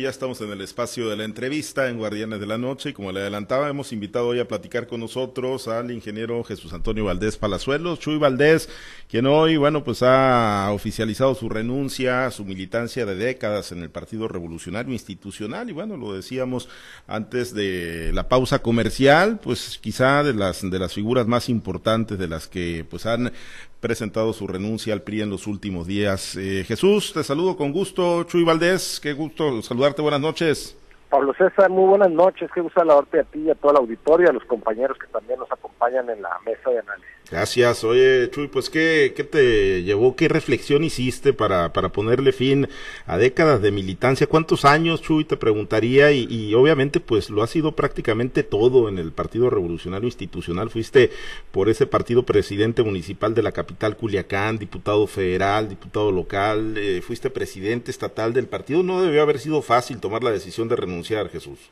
Ya 0.00 0.10
estamos 0.10 0.40
en 0.42 0.52
el 0.52 0.60
espacio 0.60 1.08
de 1.08 1.16
la 1.16 1.24
entrevista 1.24 1.88
en 1.88 1.98
Guardianes 1.98 2.38
de 2.38 2.46
la 2.46 2.56
Noche 2.56 2.90
y 2.90 2.92
como 2.92 3.10
le 3.10 3.18
adelantaba, 3.18 3.68
hemos 3.68 3.92
invitado 3.92 4.28
hoy 4.28 4.38
a 4.38 4.46
platicar 4.46 4.86
con 4.86 5.00
nosotros 5.00 5.66
al 5.66 5.90
ingeniero 5.90 6.44
Jesús 6.44 6.72
Antonio 6.72 7.06
Valdés 7.06 7.36
Palazuelos, 7.36 7.98
Chuy 7.98 8.16
Valdés, 8.16 8.68
quien 9.10 9.26
hoy, 9.26 9.56
bueno, 9.56 9.82
pues 9.82 10.04
ha 10.04 10.70
oficializado 10.70 11.34
su 11.34 11.48
renuncia, 11.48 12.30
su 12.30 12.44
militancia 12.44 13.06
de 13.06 13.16
décadas 13.16 13.72
en 13.72 13.82
el 13.82 13.90
Partido 13.90 14.28
Revolucionario 14.28 14.92
Institucional 14.92 15.68
y 15.68 15.72
bueno, 15.72 15.96
lo 15.96 16.12
decíamos 16.12 16.68
antes 17.08 17.52
de 17.52 18.12
la 18.14 18.28
pausa 18.28 18.60
comercial, 18.60 19.40
pues 19.42 19.80
quizá 19.82 20.22
de 20.22 20.32
las, 20.32 20.62
de 20.62 20.78
las 20.78 20.92
figuras 20.92 21.26
más 21.26 21.48
importantes 21.48 22.20
de 22.20 22.28
las 22.28 22.46
que 22.46 22.86
pues 22.88 23.04
han 23.04 23.32
presentado 23.80 24.32
su 24.32 24.46
renuncia 24.46 24.92
al 24.92 25.02
PRI 25.02 25.22
en 25.22 25.30
los 25.30 25.46
últimos 25.46 25.86
días. 25.86 26.36
Eh, 26.36 26.64
Jesús, 26.66 27.12
te 27.12 27.22
saludo 27.22 27.56
con 27.56 27.72
gusto. 27.72 28.24
Chuy 28.24 28.42
Valdés, 28.42 28.98
qué 29.00 29.12
gusto 29.12 29.62
Buenas 29.96 30.20
noches. 30.20 30.76
Pablo 31.08 31.32
César, 31.34 31.70
muy 31.70 31.88
buenas 31.88 32.10
noches. 32.10 32.50
Qué 32.54 32.60
gusto 32.60 32.80
saludarte 32.80 33.20
a 33.20 33.24
ti 33.24 33.40
y 33.40 33.50
a 33.50 33.54
toda 33.54 33.74
la 33.74 33.78
auditoria, 33.80 34.28
a 34.28 34.32
los 34.32 34.44
compañeros 34.44 34.98
que 34.98 35.06
también 35.06 35.38
nos 35.38 35.50
acompañan 35.50 36.10
en 36.10 36.20
la 36.20 36.38
mesa 36.44 36.70
de 36.70 36.80
análisis. 36.80 37.17
Gracias. 37.30 37.84
Oye, 37.84 38.30
Chuy, 38.30 38.48
pues 38.48 38.70
¿qué, 38.70 39.12
qué 39.14 39.22
te 39.22 39.82
llevó, 39.82 40.16
qué 40.16 40.28
reflexión 40.28 40.82
hiciste 40.82 41.34
para, 41.34 41.74
para 41.74 41.90
ponerle 41.90 42.32
fin 42.32 42.68
a 43.06 43.18
décadas 43.18 43.60
de 43.60 43.70
militancia? 43.70 44.26
¿Cuántos 44.26 44.64
años, 44.64 45.02
Chuy, 45.02 45.24
te 45.24 45.36
preguntaría? 45.36 46.10
Y, 46.10 46.26
y 46.30 46.54
obviamente 46.54 47.00
pues 47.00 47.28
lo 47.28 47.42
ha 47.42 47.46
sido 47.46 47.72
prácticamente 47.72 48.44
todo 48.44 48.88
en 48.88 48.98
el 48.98 49.12
Partido 49.12 49.50
Revolucionario 49.50 50.06
Institucional. 50.06 50.70
Fuiste 50.70 51.10
por 51.52 51.68
ese 51.68 51.86
partido 51.86 52.22
presidente 52.22 52.82
municipal 52.82 53.34
de 53.34 53.42
la 53.42 53.52
capital 53.52 53.96
Culiacán, 53.96 54.58
diputado 54.58 55.06
federal, 55.06 55.68
diputado 55.68 56.10
local, 56.10 56.76
eh, 56.78 57.02
fuiste 57.02 57.28
presidente 57.28 57.90
estatal 57.90 58.32
del 58.32 58.46
partido. 58.46 58.82
No 58.82 59.02
debió 59.02 59.20
haber 59.20 59.38
sido 59.38 59.60
fácil 59.60 60.00
tomar 60.00 60.24
la 60.24 60.30
decisión 60.30 60.68
de 60.68 60.76
renunciar, 60.76 61.28
Jesús. 61.28 61.70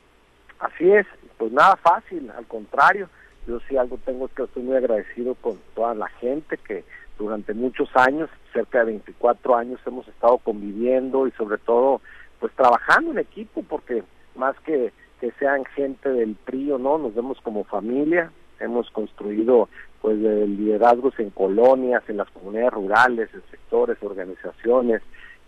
Así 0.59 0.91
es, 0.91 1.07
pues 1.39 1.51
nada 1.51 1.75
fácil, 1.77 2.29
al 2.29 2.45
contrario 2.45 3.09
yo 3.47 3.59
sí 3.67 3.77
algo 3.77 3.97
tengo 4.05 4.27
que 4.27 4.43
estoy 4.43 4.63
muy 4.63 4.75
agradecido 4.75 5.35
con 5.35 5.57
toda 5.73 5.95
la 5.95 6.07
gente 6.07 6.57
que 6.57 6.83
durante 7.17 7.53
muchos 7.53 7.89
años, 7.95 8.29
cerca 8.53 8.79
de 8.79 8.85
24 8.85 9.55
años, 9.55 9.79
hemos 9.85 10.07
estado 10.07 10.37
conviviendo 10.37 11.25
y 11.27 11.31
sobre 11.31 11.57
todo, 11.57 12.01
pues 12.39 12.53
trabajando 12.53 13.11
en 13.11 13.19
equipo, 13.19 13.63
porque 13.63 14.03
más 14.35 14.55
que 14.59 14.91
que 15.19 15.31
sean 15.39 15.65
gente 15.65 16.09
del 16.09 16.35
PRI 16.35 16.73
o 16.73 16.77
no, 16.77 16.97
nos 16.97 17.15
vemos 17.15 17.39
como 17.41 17.63
familia, 17.63 18.31
hemos 18.59 18.89
construido 18.91 19.69
pues 20.01 20.17
liderazgos 20.17 21.19
en 21.19 21.31
colonias, 21.31 22.03
en 22.07 22.17
las 22.17 22.29
comunidades 22.29 22.73
rurales, 22.73 23.29
en 23.33 23.41
sectores, 23.49 23.97
organizaciones, 24.01 25.01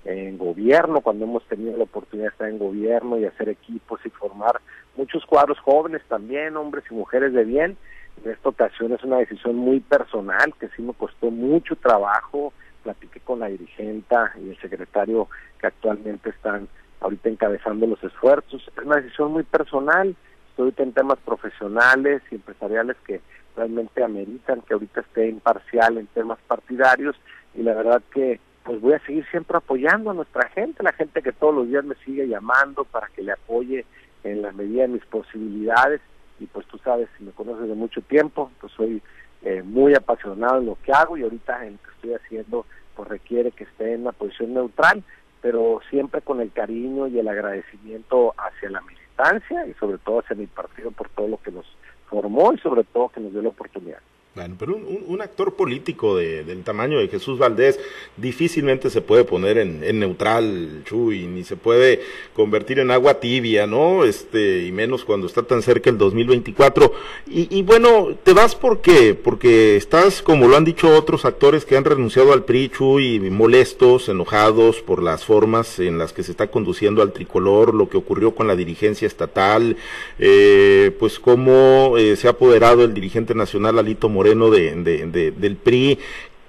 en 0.06 0.38
gobierno, 0.38 1.02
cuando 1.02 1.26
hemos 1.26 1.44
tenido 1.46 1.78
la 1.78 1.84
oportunidad 1.84 2.30
de 2.30 2.32
estar 2.32 2.50
en 2.50 2.58
gobierno 2.58 3.20
y 3.20 3.26
hacer 3.26 3.50
equipos 3.50 4.00
y 4.06 4.10
formar 4.10 4.60
muchos 5.00 5.26
cuadros 5.26 5.58
jóvenes 5.60 6.02
también, 6.10 6.58
hombres 6.58 6.84
y 6.92 6.94
mujeres 6.94 7.32
de 7.32 7.46
bien, 7.46 7.78
en 8.24 8.32
esta 8.32 8.50
ocasión 8.50 8.92
es 8.92 9.02
una 9.04 9.18
decisión 9.18 9.56
muy 9.56 9.80
personal 9.80 10.54
que 10.60 10.68
sí 10.76 10.82
me 10.82 10.94
costó 10.94 11.32
mucho 11.32 11.78
trabajo. 11.78 12.52
Platiqué 12.84 13.22
con 13.22 13.40
la 13.40 13.48
dirigenta 13.48 14.34
y 14.44 14.50
el 14.50 14.60
secretario 14.60 15.30
que 15.60 15.68
actualmente 15.68 16.30
están 16.30 16.68
ahorita 17.00 17.30
encabezando 17.30 17.88
los 17.88 18.04
esfuerzos. 18.04 18.62
Es 18.76 18.86
una 18.86 18.98
decisión 18.98 19.32
muy 19.32 19.44
personal. 19.44 20.16
Estoy 20.50 20.74
en 20.78 20.92
temas 20.92 21.18
profesionales 21.20 22.22
y 22.30 22.36
empresariales 22.36 22.98
que 23.08 23.22
realmente 23.56 24.04
ameritan 24.04 24.62
que 24.62 24.74
ahorita 24.74 25.00
esté 25.02 25.30
imparcial 25.30 25.98
en 25.98 26.08
temas 26.08 26.40
partidarios 26.46 27.16
y 27.56 27.64
la 27.64 27.74
verdad 27.74 28.02
que 28.14 28.42
pues 28.64 28.82
voy 28.82 28.94
a 28.94 29.06
seguir 29.06 29.26
siempre 29.32 29.58
apoyando 29.58 30.12
a 30.12 30.14
nuestra 30.14 30.50
gente, 30.50 30.84
la 30.84 30.92
gente 30.92 31.22
que 31.22 31.32
todos 31.32 31.56
los 31.56 31.68
días 31.68 31.86
me 31.86 31.96
sigue 32.06 32.28
llamando 32.28 32.84
para 32.84 33.08
que 33.08 33.24
le 33.24 33.32
apoye 33.32 33.86
en 34.24 34.42
la 34.42 34.52
medida 34.52 34.84
de 34.84 34.90
mis 34.90 35.06
posibilidades 35.06 36.02
y 36.40 36.46
pues 36.46 36.66
tú 36.68 36.78
sabes, 36.80 37.10
si 37.18 37.24
me 37.24 37.32
conoces 37.32 37.68
de 37.68 37.76
mucho 37.76 38.02
tiempo, 38.02 38.52
pues 38.60 38.72
soy 38.74 39.02
eh, 39.42 39.62
muy 39.62 39.94
apasionado 39.94 40.60
en 40.60 40.66
lo 40.68 40.78
que 40.84 40.92
hago 40.92 41.18
y 41.18 41.24
ahorita 41.24 41.66
en 41.66 41.74
lo 41.74 41.80
que 41.80 41.92
estoy 41.96 42.14
haciendo 42.14 42.66
pues 42.96 43.08
requiere 43.08 43.52
que 43.52 43.64
esté 43.64 43.94
en 43.94 44.02
una 44.02 44.12
posición 44.12 44.54
neutral, 44.54 45.04
pero 45.42 45.80
siempre 45.90 46.22
con 46.22 46.42
el 46.42 46.52
cariño 46.52 47.08
y 47.08 47.20
el 47.20 47.28
agradecimiento 47.28 48.34
hacia 48.38 48.70
la 48.70 48.82
militancia 48.82 49.66
y 49.68 49.74
sobre 49.76 49.98
todo 50.00 50.20
hacia 50.20 50.36
mi 50.36 50.48
partido 50.48 50.92
por 50.92 51.10
todo 51.10 51.28
lo 51.28 51.38
que 51.38 51.52
nos 51.52 51.66
formó 52.10 52.52
y 52.54 52.58
sobre 52.58 52.84
todo 52.84 53.10
que 53.10 53.22
nos 53.22 53.32
dio 53.32 53.42
la 53.42 53.50
oportunidad. 53.50 54.00
Bueno, 54.36 54.56
pero 54.60 54.76
un, 54.76 55.06
un 55.08 55.22
actor 55.24 55.56
político 55.56 56.16
de, 56.16 56.44
del 56.44 56.64
tamaño 56.64 57.00
de 57.00 57.08
Jesús 57.08 57.40
Valdés 57.40 57.80
difícilmente 58.16 58.92
se 58.92 59.02
puede 59.02 59.24
poner 59.24 59.58
en, 59.58 59.84
en, 59.84 60.00
neutral, 60.00 60.84
Chuy, 60.86 61.26
ni 61.26 61.44
se 61.44 61.56
puede 61.56 62.02
convertir 62.36 62.78
en 62.78 62.92
agua 62.92 63.16
tibia, 63.16 63.66
¿no? 63.66 64.04
Este, 64.04 64.68
y 64.68 64.72
menos 64.72 65.04
cuando 65.04 65.26
está 65.26 65.42
tan 65.42 65.64
cerca 65.64 65.90
el 65.90 65.98
2024. 65.98 66.94
Y, 67.28 67.58
y 67.58 67.64
bueno, 67.64 68.10
¿te 68.24 68.34
vas 68.34 68.54
por 68.54 68.82
qué? 68.82 69.16
Porque 69.16 69.76
estás, 69.76 70.22
como 70.22 70.48
lo 70.48 70.58
han 70.58 70.64
dicho 70.64 70.96
otros 70.96 71.26
actores 71.26 71.66
que 71.66 71.76
han 71.76 71.84
renunciado 71.84 72.32
al 72.32 72.46
PRI, 72.46 72.70
Chuy, 72.70 73.20
molestos, 73.32 74.10
enojados 74.10 74.84
por 74.84 75.02
las 75.02 75.26
formas 75.26 75.80
en 75.80 75.98
las 75.98 76.14
que 76.14 76.22
se 76.22 76.30
está 76.30 76.52
conduciendo 76.52 77.02
al 77.02 77.14
tricolor, 77.14 77.74
lo 77.74 77.90
que 77.90 77.98
ocurrió 77.98 78.36
con 78.36 78.46
la 78.46 78.56
dirigencia 78.56 79.08
estatal, 79.08 79.76
eh, 80.20 80.96
pues 81.00 81.18
cómo 81.20 81.98
eh, 81.98 82.16
se 82.16 82.28
ha 82.28 82.32
apoderado 82.32 82.84
el 82.84 82.94
dirigente 82.94 83.34
nacional 83.34 83.80
Alito 83.80 84.08
Moreno 84.08 84.19
de, 84.24 84.76
de, 84.76 85.06
de, 85.08 85.32
del 85.32 85.56
PRI. 85.56 86.00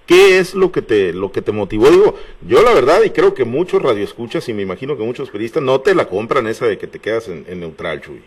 ¿Qué 0.06 0.38
es 0.38 0.54
lo 0.56 0.72
que 0.72 0.82
te 0.82 1.12
lo 1.12 1.30
que 1.30 1.40
te 1.40 1.52
motivó? 1.52 1.88
Digo, 1.88 2.16
yo 2.44 2.62
la 2.62 2.74
verdad 2.74 3.02
y 3.04 3.10
creo 3.10 3.32
que 3.32 3.44
muchos 3.44 3.80
radioescuchas 3.80 4.48
y 4.48 4.52
me 4.52 4.62
imagino 4.62 4.96
que 4.96 5.04
muchos 5.04 5.30
periodistas 5.30 5.62
no 5.62 5.80
te 5.80 5.94
la 5.94 6.06
compran 6.06 6.48
esa 6.48 6.66
de 6.66 6.78
que 6.78 6.88
te 6.88 6.98
quedas 6.98 7.28
en, 7.28 7.44
en 7.48 7.60
neutral, 7.60 8.00
Chuy. 8.00 8.20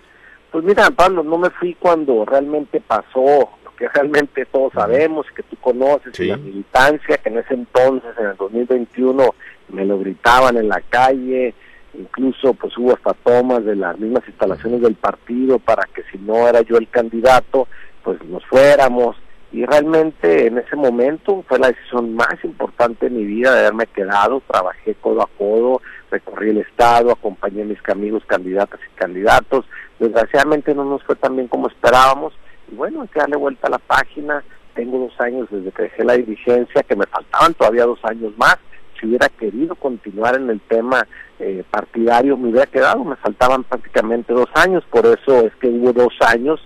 Pues 0.53 0.63
mira, 0.63 0.89
Pablo, 0.91 1.23
no 1.23 1.37
me 1.37 1.49
fui 1.49 1.73
cuando 1.73 2.23
realmente 2.25 2.79
pasó 2.79 3.49
lo 3.65 3.75
que 3.75 3.89
realmente 3.89 4.45
todos 4.45 4.71
sabemos, 4.71 5.25
que 5.35 5.43
tú 5.43 5.57
conoces, 5.57 6.15
sí. 6.15 6.27
la 6.27 6.37
militancia, 6.37 7.17
que 7.17 7.29
en 7.29 7.39
ese 7.39 7.55
entonces, 7.55 8.11
en 8.17 8.27
el 8.27 8.37
2021, 8.37 9.35
me 9.69 9.83
lo 9.83 9.99
gritaban 9.99 10.55
en 10.57 10.69
la 10.69 10.79
calle, 10.79 11.53
incluso 11.93 12.53
pues 12.53 12.77
hubo 12.77 12.93
hasta 12.93 13.13
tomas 13.13 13.65
de 13.65 13.75
las 13.75 13.97
mismas 13.97 14.23
instalaciones 14.27 14.81
del 14.81 14.95
partido 14.95 15.59
para 15.59 15.87
que 15.93 16.03
si 16.11 16.17
no 16.17 16.47
era 16.47 16.61
yo 16.61 16.77
el 16.77 16.87
candidato, 16.87 17.67
pues 18.03 18.23
nos 18.23 18.45
fuéramos 18.45 19.15
y 19.53 19.63
realmente 19.65 20.47
en 20.47 20.57
ese 20.57 20.75
momento 20.75 21.45
fue 21.47 21.59
la 21.59 21.67
decisión 21.67 22.15
más 22.15 22.43
importante 22.43 23.07
de 23.07 23.15
mi 23.15 23.23
vida 23.23 23.53
de 23.53 23.59
haberme 23.59 23.85
quedado, 23.85 24.41
trabajé 24.47 24.95
codo 24.95 25.21
a 25.21 25.29
codo, 25.37 25.79
recorrí 26.09 26.49
el 26.49 26.57
estado, 26.57 27.11
acompañé 27.11 27.61
a 27.61 27.65
mis 27.65 27.77
amigos 27.87 28.23
candidatas 28.25 28.79
y 28.81 28.97
candidatos, 28.97 29.65
desgraciadamente 29.99 30.73
no 30.73 30.85
nos 30.85 31.03
fue 31.03 31.15
tan 31.15 31.35
bien 31.35 31.47
como 31.47 31.67
esperábamos. 31.67 32.33
Y 32.71 32.75
bueno, 32.75 33.03
hay 33.03 33.07
que 33.09 33.19
darle 33.19 33.37
vuelta 33.37 33.67
a 33.67 33.71
la 33.71 33.77
página, 33.77 34.43
tengo 34.73 34.97
dos 34.97 35.21
años 35.21 35.47
desde 35.51 35.71
que 35.71 35.83
dejé 35.83 36.03
la 36.03 36.13
dirigencia, 36.13 36.81
que 36.81 36.95
me 36.95 37.05
faltaban 37.05 37.53
todavía 37.53 37.85
dos 37.85 38.03
años 38.05 38.33
más, 38.37 38.57
si 38.99 39.05
hubiera 39.05 39.29
querido 39.29 39.75
continuar 39.75 40.35
en 40.35 40.49
el 40.49 40.61
tema 40.61 41.07
eh, 41.39 41.63
partidario 41.69 42.37
me 42.37 42.49
hubiera 42.49 42.65
quedado, 42.65 43.03
me 43.03 43.17
faltaban 43.17 43.63
prácticamente 43.65 44.33
dos 44.33 44.49
años, 44.55 44.83
por 44.89 45.05
eso 45.05 45.45
es 45.45 45.53
que 45.57 45.67
hubo 45.67 45.93
dos 45.93 46.13
años 46.21 46.59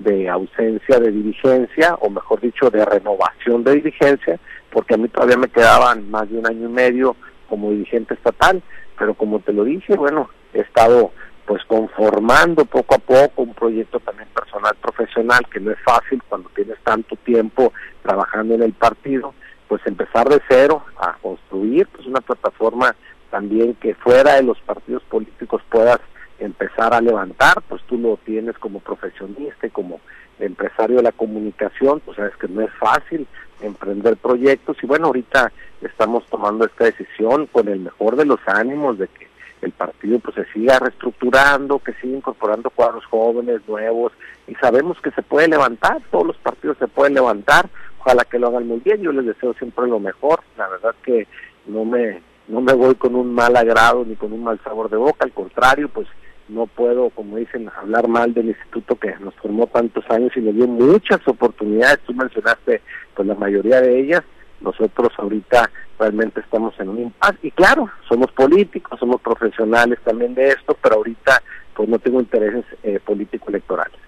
de 0.00 0.28
ausencia 0.28 0.98
de 0.98 1.10
dirigencia, 1.10 1.94
o 2.00 2.10
mejor 2.10 2.40
dicho, 2.40 2.70
de 2.70 2.84
renovación 2.84 3.62
de 3.64 3.76
dirigencia, 3.76 4.40
porque 4.70 4.94
a 4.94 4.96
mí 4.96 5.08
todavía 5.08 5.36
me 5.36 5.48
quedaban 5.48 6.10
más 6.10 6.28
de 6.30 6.38
un 6.38 6.46
año 6.46 6.68
y 6.68 6.72
medio 6.72 7.16
como 7.48 7.70
dirigente 7.70 8.14
estatal, 8.14 8.62
pero 8.98 9.14
como 9.14 9.40
te 9.40 9.52
lo 9.52 9.64
dije, 9.64 9.96
bueno, 9.96 10.30
he 10.54 10.60
estado 10.60 11.12
pues 11.46 11.64
conformando 11.64 12.64
poco 12.64 12.94
a 12.94 12.98
poco 12.98 13.42
un 13.42 13.54
proyecto 13.54 13.98
también 14.00 14.28
personal 14.32 14.74
profesional 14.80 15.40
que 15.52 15.58
no 15.58 15.72
es 15.72 15.78
fácil 15.84 16.22
cuando 16.28 16.48
tienes 16.54 16.78
tanto 16.84 17.16
tiempo 17.16 17.72
trabajando 18.02 18.54
en 18.54 18.62
el 18.62 18.72
partido, 18.72 19.34
pues 19.66 19.82
empezar 19.84 20.28
de 20.28 20.40
cero 20.48 20.84
a 20.98 21.16
construir 21.20 21.88
pues 21.88 22.06
una 22.06 22.20
plataforma 22.20 22.94
también 23.30 23.74
que 23.74 23.94
fuera 23.96 24.34
de 24.34 24.44
los 24.44 24.60
partidos 24.60 25.02
políticos 25.04 25.62
puedas 25.68 25.98
empezar 26.38 26.94
a 26.94 27.00
levantar, 27.00 27.62
pues 27.68 27.82
lo 28.02 28.16
tienes 28.18 28.56
como 28.58 28.80
profesionista 28.80 29.66
y 29.66 29.70
como 29.70 30.00
empresario 30.38 30.96
de 30.96 31.02
la 31.02 31.12
comunicación, 31.12 32.00
pues 32.00 32.16
sabes 32.16 32.36
que 32.36 32.48
no 32.48 32.62
es 32.62 32.72
fácil 32.74 33.26
emprender 33.60 34.16
proyectos 34.16 34.76
y 34.82 34.86
bueno, 34.86 35.06
ahorita 35.06 35.52
estamos 35.82 36.24
tomando 36.26 36.64
esta 36.64 36.84
decisión 36.84 37.46
con 37.46 37.68
el 37.68 37.80
mejor 37.80 38.16
de 38.16 38.24
los 38.24 38.40
ánimos 38.46 38.98
de 38.98 39.08
que 39.08 39.28
el 39.62 39.72
partido 39.72 40.18
pues 40.20 40.34
se 40.36 40.46
siga 40.52 40.78
reestructurando, 40.78 41.78
que 41.78 41.92
siga 41.94 42.16
incorporando 42.16 42.70
cuadros 42.70 43.04
jóvenes, 43.06 43.60
nuevos 43.68 44.12
y 44.48 44.54
sabemos 44.54 44.98
que 45.00 45.10
se 45.10 45.22
puede 45.22 45.48
levantar, 45.48 46.00
todos 46.10 46.28
los 46.28 46.36
partidos 46.38 46.78
se 46.78 46.88
pueden 46.88 47.14
levantar, 47.14 47.68
ojalá 48.00 48.24
que 48.24 48.38
lo 48.38 48.48
hagan 48.48 48.66
muy 48.66 48.80
bien, 48.80 49.02
yo 49.02 49.12
les 49.12 49.26
deseo 49.26 49.52
siempre 49.54 49.86
lo 49.86 50.00
mejor, 50.00 50.40
la 50.56 50.68
verdad 50.68 50.94
que 51.02 51.26
no 51.66 51.84
me 51.84 52.22
no 52.48 52.60
me 52.60 52.72
voy 52.72 52.96
con 52.96 53.14
un 53.14 53.32
mal 53.32 53.56
agrado 53.56 54.04
ni 54.04 54.16
con 54.16 54.32
un 54.32 54.42
mal 54.42 54.58
sabor 54.64 54.90
de 54.90 54.96
boca, 54.96 55.24
al 55.24 55.32
contrario, 55.32 55.88
pues 55.88 56.08
no 56.50 56.66
puedo, 56.66 57.10
como 57.10 57.36
dicen, 57.36 57.70
hablar 57.76 58.08
mal 58.08 58.34
del 58.34 58.48
instituto 58.48 58.96
que 58.96 59.14
nos 59.20 59.34
formó 59.36 59.66
tantos 59.66 60.04
años 60.10 60.32
y 60.36 60.40
nos 60.40 60.54
dio 60.54 60.66
muchas 60.66 61.26
oportunidades, 61.26 62.00
tú 62.06 62.14
mencionaste 62.14 62.82
pues 63.14 63.26
la 63.28 63.34
mayoría 63.34 63.80
de 63.80 64.00
ellas, 64.00 64.22
nosotros 64.60 65.12
ahorita 65.16 65.70
realmente 65.98 66.40
estamos 66.40 66.78
en 66.80 66.88
un 66.88 67.00
impasse. 67.00 67.38
Y 67.42 67.50
claro, 67.50 67.88
somos 68.08 68.30
políticos, 68.32 68.98
somos 68.98 69.20
profesionales 69.20 69.98
también 70.04 70.34
de 70.34 70.48
esto, 70.48 70.76
pero 70.82 70.96
ahorita 70.96 71.42
pues 71.74 71.88
no 71.88 71.98
tengo 71.98 72.20
intereses 72.20 72.64
eh, 72.82 73.00
político-electorales. 73.04 73.98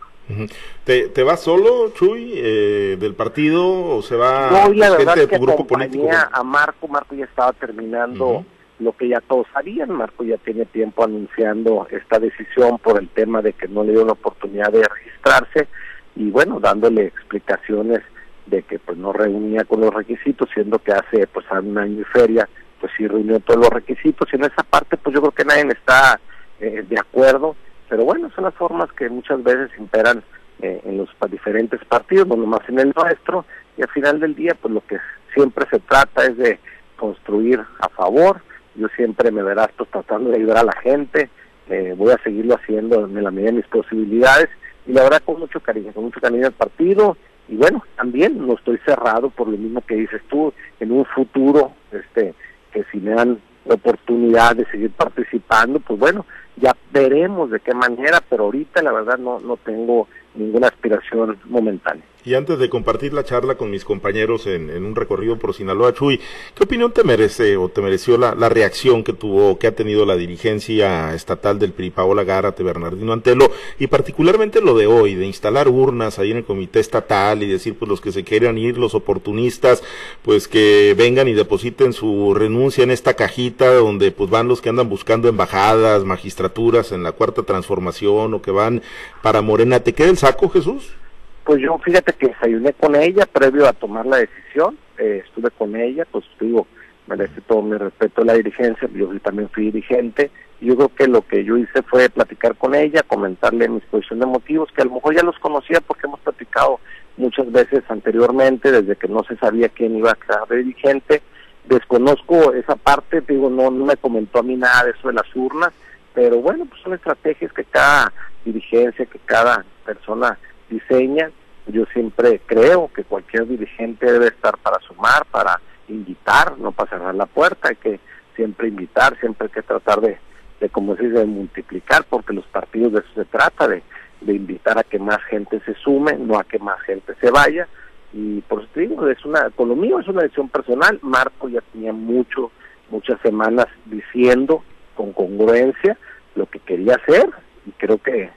¿Te, 0.84 1.08
¿Te 1.08 1.22
vas 1.22 1.40
solo, 1.40 1.90
Chuy, 1.90 2.32
eh, 2.36 2.96
del 2.98 3.14
partido 3.14 3.96
o 3.96 4.02
se 4.02 4.16
va 4.16 4.50
no, 4.50 4.72
la 4.72 4.96
gente 4.96 5.20
de 5.20 5.26
tu 5.26 5.42
grupo 5.42 5.66
político? 5.66 6.08
a 6.10 6.42
Marco, 6.42 6.88
Marco 6.88 7.14
ya 7.14 7.24
estaba 7.24 7.52
terminando 7.52 8.44
lo 8.82 8.92
que 8.92 9.08
ya 9.08 9.20
todos 9.20 9.46
sabían, 9.52 9.92
Marco 9.92 10.24
ya 10.24 10.36
tiene 10.38 10.64
tiempo 10.66 11.04
anunciando 11.04 11.86
esta 11.90 12.18
decisión 12.18 12.78
por 12.78 13.00
el 13.00 13.08
tema 13.08 13.42
de 13.42 13.52
que 13.52 13.68
no 13.68 13.84
le 13.84 13.92
dio 13.92 14.04
la 14.04 14.12
oportunidad 14.12 14.70
de 14.72 14.82
registrarse 14.82 15.68
y 16.16 16.30
bueno, 16.30 16.60
dándole 16.60 17.06
explicaciones 17.06 18.00
de 18.46 18.62
que 18.62 18.78
pues 18.78 18.98
no 18.98 19.12
reunía 19.12 19.64
con 19.64 19.80
los 19.80 19.94
requisitos, 19.94 20.48
siendo 20.52 20.78
que 20.78 20.92
hace 20.92 21.26
pues 21.28 21.46
un 21.50 21.78
año 21.78 22.00
y 22.00 22.04
feria 22.04 22.48
pues 22.80 22.92
sí 22.96 23.06
reunió 23.06 23.38
todos 23.40 23.60
los 23.60 23.70
requisitos 23.70 24.28
y 24.32 24.36
en 24.36 24.44
esa 24.44 24.62
parte 24.64 24.96
pues 24.96 25.14
yo 25.14 25.20
creo 25.20 25.32
que 25.32 25.44
nadie 25.44 25.72
está 25.72 26.20
eh, 26.60 26.84
de 26.88 26.98
acuerdo 26.98 27.56
pero 27.92 28.06
bueno, 28.06 28.30
son 28.34 28.44
las 28.44 28.54
formas 28.54 28.90
que 28.92 29.10
muchas 29.10 29.42
veces 29.42 29.70
imperan 29.78 30.24
eh, 30.62 30.80
en 30.86 30.96
los 30.96 31.10
diferentes 31.30 31.84
partidos, 31.84 32.26
no 32.26 32.36
nomás 32.36 32.66
en 32.66 32.78
el 32.78 32.90
nuestro, 32.96 33.44
y 33.76 33.82
al 33.82 33.88
final 33.90 34.18
del 34.18 34.34
día, 34.34 34.56
pues 34.58 34.72
lo 34.72 34.80
que 34.86 34.96
siempre 35.34 35.66
se 35.70 35.78
trata 35.78 36.24
es 36.24 36.34
de 36.38 36.58
construir 36.96 37.60
a 37.80 37.90
favor. 37.90 38.40
Yo 38.82 38.88
siempre 38.96 39.30
me 39.30 39.44
verás 39.44 39.68
pues, 39.76 39.88
tratando 39.90 40.30
de 40.30 40.38
ayudar 40.38 40.58
a 40.58 40.64
la 40.64 40.72
gente, 40.82 41.30
eh, 41.68 41.94
voy 41.96 42.10
a 42.10 42.20
seguirlo 42.24 42.56
haciendo 42.56 43.04
en 43.04 43.22
la 43.22 43.30
medida 43.30 43.52
de 43.52 43.58
mis 43.58 43.66
posibilidades, 43.68 44.48
y 44.88 44.92
la 44.92 45.04
verdad 45.04 45.22
con 45.24 45.38
mucho 45.38 45.60
cariño, 45.60 45.92
con 45.92 46.02
mucho 46.02 46.20
cariño 46.20 46.46
al 46.46 46.52
partido, 46.52 47.16
y 47.48 47.54
bueno, 47.54 47.84
también 47.94 48.44
no 48.44 48.54
estoy 48.54 48.78
cerrado 48.84 49.30
por 49.30 49.46
lo 49.46 49.56
mismo 49.56 49.82
que 49.82 49.94
dices 49.94 50.20
tú, 50.28 50.52
en 50.80 50.90
un 50.90 51.04
futuro, 51.04 51.74
este, 51.92 52.34
que 52.72 52.82
si 52.90 52.98
me 52.98 53.12
dan 53.12 53.38
la 53.66 53.74
oportunidad 53.74 54.56
de 54.56 54.66
seguir 54.66 54.90
participando, 54.90 55.78
pues 55.78 56.00
bueno, 56.00 56.26
ya 56.56 56.74
veremos 56.90 57.52
de 57.52 57.60
qué 57.60 57.72
manera, 57.74 58.20
pero 58.28 58.46
ahorita 58.46 58.82
la 58.82 58.90
verdad 58.90 59.16
no, 59.16 59.38
no 59.38 59.58
tengo 59.58 60.08
ninguna 60.34 60.66
aspiración 60.66 61.38
momentánea. 61.44 62.02
Y 62.24 62.34
antes 62.34 62.60
de 62.60 62.70
compartir 62.70 63.12
la 63.12 63.24
charla 63.24 63.56
con 63.56 63.68
mis 63.70 63.84
compañeros 63.84 64.46
en, 64.46 64.70
un 64.70 64.94
recorrido 64.94 65.40
por 65.40 65.54
Sinaloa, 65.54 65.92
Chuy, 65.92 66.20
¿qué 66.54 66.62
opinión 66.62 66.92
te 66.92 67.02
merece 67.02 67.56
o 67.56 67.68
te 67.68 67.82
mereció 67.82 68.16
la, 68.16 68.48
reacción 68.48 69.02
que 69.02 69.12
tuvo, 69.12 69.58
que 69.58 69.66
ha 69.66 69.74
tenido 69.74 70.06
la 70.06 70.14
dirigencia 70.14 71.14
estatal 71.14 71.58
del 71.58 71.72
PRI, 71.72 71.90
Paola 71.90 72.22
Gárate, 72.22 72.62
Bernardino 72.62 73.12
Antelo, 73.12 73.50
y 73.80 73.88
particularmente 73.88 74.60
lo 74.60 74.76
de 74.76 74.86
hoy, 74.86 75.16
de 75.16 75.26
instalar 75.26 75.68
urnas 75.68 76.20
ahí 76.20 76.30
en 76.30 76.36
el 76.36 76.44
comité 76.44 76.78
estatal 76.78 77.42
y 77.42 77.48
decir, 77.48 77.74
pues 77.76 77.88
los 77.88 78.00
que 78.00 78.12
se 78.12 78.22
quieran 78.22 78.56
ir, 78.56 78.78
los 78.78 78.94
oportunistas, 78.94 79.82
pues 80.22 80.46
que 80.46 80.94
vengan 80.96 81.26
y 81.26 81.32
depositen 81.32 81.92
su 81.92 82.34
renuncia 82.34 82.84
en 82.84 82.92
esta 82.92 83.14
cajita 83.14 83.74
donde 83.74 84.12
pues 84.12 84.30
van 84.30 84.46
los 84.46 84.60
que 84.60 84.68
andan 84.68 84.88
buscando 84.88 85.28
embajadas, 85.28 86.04
magistraturas 86.04 86.92
en 86.92 87.02
la 87.02 87.10
cuarta 87.10 87.42
transformación 87.42 88.34
o 88.34 88.42
que 88.42 88.52
van 88.52 88.80
para 89.22 89.42
Morena? 89.42 89.80
¿Te 89.80 89.92
queda 89.92 90.10
el 90.10 90.18
saco, 90.18 90.48
Jesús? 90.48 91.01
Pues 91.44 91.60
yo 91.60 91.76
fíjate 91.78 92.12
que 92.12 92.28
desayuné 92.28 92.72
con 92.74 92.94
ella 92.94 93.26
previo 93.26 93.66
a 93.66 93.72
tomar 93.72 94.06
la 94.06 94.18
decisión, 94.18 94.78
eh, 94.98 95.22
estuve 95.26 95.50
con 95.50 95.74
ella, 95.74 96.06
pues 96.10 96.24
digo, 96.38 96.68
merece 97.08 97.40
todo 97.40 97.62
mi 97.62 97.76
respeto 97.76 98.22
a 98.22 98.26
la 98.26 98.34
dirigencia, 98.34 98.88
yo 98.94 99.08
también 99.20 99.48
fui 99.50 99.64
dirigente, 99.64 100.30
yo 100.60 100.76
creo 100.76 100.94
que 100.94 101.08
lo 101.08 101.22
que 101.22 101.42
yo 101.42 101.56
hice 101.56 101.82
fue 101.82 102.08
platicar 102.08 102.56
con 102.56 102.76
ella, 102.76 103.02
comentarle 103.02 103.68
mi 103.68 103.78
exposición 103.78 104.20
de 104.20 104.26
motivos, 104.26 104.70
que 104.70 104.82
a 104.82 104.84
lo 104.84 104.92
mejor 104.92 105.16
ya 105.16 105.24
los 105.24 105.38
conocía 105.40 105.80
porque 105.80 106.06
hemos 106.06 106.20
platicado 106.20 106.78
muchas 107.16 107.50
veces 107.50 107.82
anteriormente, 107.88 108.70
desde 108.70 108.94
que 108.94 109.08
no 109.08 109.24
se 109.24 109.36
sabía 109.36 109.68
quién 109.68 109.96
iba 109.96 110.12
a 110.12 110.14
quedar 110.14 110.48
dirigente, 110.48 111.22
desconozco 111.64 112.52
esa 112.52 112.76
parte, 112.76 113.20
digo, 113.22 113.50
no, 113.50 113.70
no 113.72 113.84
me 113.84 113.96
comentó 113.96 114.38
a 114.38 114.44
mí 114.44 114.54
nada 114.54 114.84
de 114.84 114.90
eso 114.92 115.08
de 115.08 115.14
las 115.14 115.34
urnas, 115.34 115.72
pero 116.14 116.36
bueno, 116.40 116.66
pues 116.66 116.80
son 116.82 116.94
estrategias 116.94 117.52
que 117.52 117.64
cada 117.64 118.12
dirigencia, 118.44 119.06
que 119.06 119.18
cada 119.24 119.64
persona 119.84 120.38
diseña. 120.72 121.30
Yo 121.66 121.84
siempre 121.92 122.40
creo 122.46 122.90
que 122.92 123.04
cualquier 123.04 123.46
dirigente 123.46 124.10
debe 124.10 124.26
estar 124.26 124.56
para 124.58 124.80
sumar, 124.80 125.24
para 125.26 125.60
invitar, 125.88 126.58
no 126.58 126.72
para 126.72 126.90
cerrar 126.90 127.14
la 127.14 127.26
puerta, 127.26 127.68
hay 127.68 127.76
que 127.76 128.00
siempre 128.34 128.68
invitar, 128.68 129.18
siempre 129.20 129.46
hay 129.46 129.52
que 129.52 129.62
tratar 129.62 130.00
de, 130.00 130.18
de 130.60 130.68
como 130.70 130.96
se 130.96 131.04
dice, 131.04 131.20
de 131.20 131.26
multiplicar, 131.26 132.04
porque 132.08 132.32
los 132.32 132.46
partidos 132.46 132.92
de 132.92 133.00
eso 133.00 133.10
se 133.14 133.24
trata, 133.26 133.68
de, 133.68 133.82
de 134.20 134.34
invitar 134.34 134.78
a 134.78 134.84
que 134.84 134.98
más 134.98 135.22
gente 135.24 135.60
se 135.64 135.74
sume, 135.74 136.14
no 136.14 136.38
a 136.38 136.44
que 136.44 136.58
más 136.58 136.80
gente 136.82 137.14
se 137.20 137.30
vaya. 137.30 137.68
Y 138.12 138.40
por 138.42 138.62
eso 138.62 138.70
digo, 138.74 139.08
es 139.08 139.24
una, 139.24 139.50
con 139.50 139.68
lo 139.68 139.76
mío 139.76 140.00
es 140.00 140.08
una 140.08 140.22
decisión 140.22 140.48
personal. 140.48 140.98
Marco 141.02 141.48
ya 141.48 141.60
tenía 141.72 141.92
mucho, 141.92 142.50
muchas 142.90 143.20
semanas 143.20 143.66
diciendo 143.86 144.62
con 144.94 145.12
congruencia 145.12 145.96
lo 146.34 146.46
que 146.46 146.58
quería 146.60 146.96
hacer 146.96 147.28
y 147.66 147.70
creo 147.72 147.98
que 147.98 148.30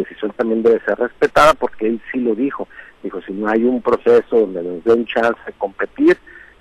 decisión 0.00 0.32
también 0.36 0.62
debe 0.62 0.80
ser 0.80 0.98
respetada 0.98 1.54
porque 1.54 1.86
él 1.86 2.00
sí 2.10 2.20
lo 2.20 2.34
dijo. 2.34 2.68
Dijo, 3.02 3.20
si 3.22 3.32
no 3.32 3.48
hay 3.48 3.64
un 3.64 3.82
proceso 3.82 4.40
donde 4.40 4.62
nos 4.62 4.84
den 4.84 5.06
chance 5.06 5.40
de 5.46 5.52
competir, 5.52 6.16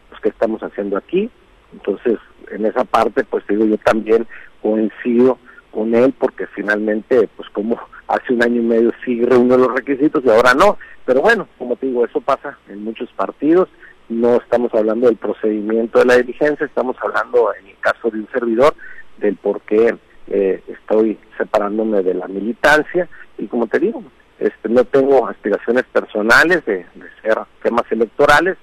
pues 0.10 0.22
¿qué 0.22 0.30
estamos 0.30 0.62
haciendo 0.62 0.98
aquí? 0.98 1.30
Entonces, 1.74 2.18
en 2.52 2.66
esa 2.66 2.84
parte, 2.84 3.24
pues 3.24 3.46
digo, 3.48 3.66
yo 3.66 3.78
también 3.78 4.28
coincido 4.62 5.38
con 5.72 5.96
él 5.96 6.14
porque 6.18 6.48
finalmente, 6.48 7.30
pues 7.36 7.50
como 7.50 7.80
hace 8.08 8.34
un 8.34 8.44
año 8.44 8.62
y 8.62 8.66
medio 8.66 8.92
sí 9.06 9.24
reunió 9.24 9.58
los 9.58 9.74
requisitos 9.74 10.24
y 10.26 10.30
ahora 10.30 10.54
no. 10.54 10.78
Pero 11.06 11.22
bueno, 11.22 11.48
como 11.58 11.76
te 11.76 11.88
digo, 11.88 12.06
eso 12.06 12.22
pasa 12.22 12.58
en 12.68 12.84
muchos 12.84 13.10
partidos. 13.14 13.70
No 14.10 14.36
estamos 14.36 14.74
hablando 14.74 15.08
del 15.08 15.16
procedimiento 15.16 16.00
de 16.00 16.06
la 16.06 16.18
diligencia, 16.18 16.66
estamos 16.66 16.98
hablando, 17.02 17.54
en 17.58 17.68
el 17.68 17.78
caso 17.80 18.10
de 18.10 18.20
un 18.20 18.28
servidor, 18.34 18.76
del 19.20 19.38
por 19.38 19.62
qué 19.62 19.96
eh, 20.34 20.64
estoy 20.68 21.20
separándome 21.38 22.02
de 22.04 22.14
la 22.14 22.28
militancia 22.28 23.10
y 23.38 23.48
como 23.48 23.68
te 23.68 23.80
digo, 23.80 24.02
este, 24.40 24.70
no 24.70 24.86
tengo 24.86 25.28
aspiraciones 25.28 25.84
personales 25.92 26.66
de, 26.66 26.86
ser 27.22 27.38
temas 27.62 27.84
electorales, 27.92 28.58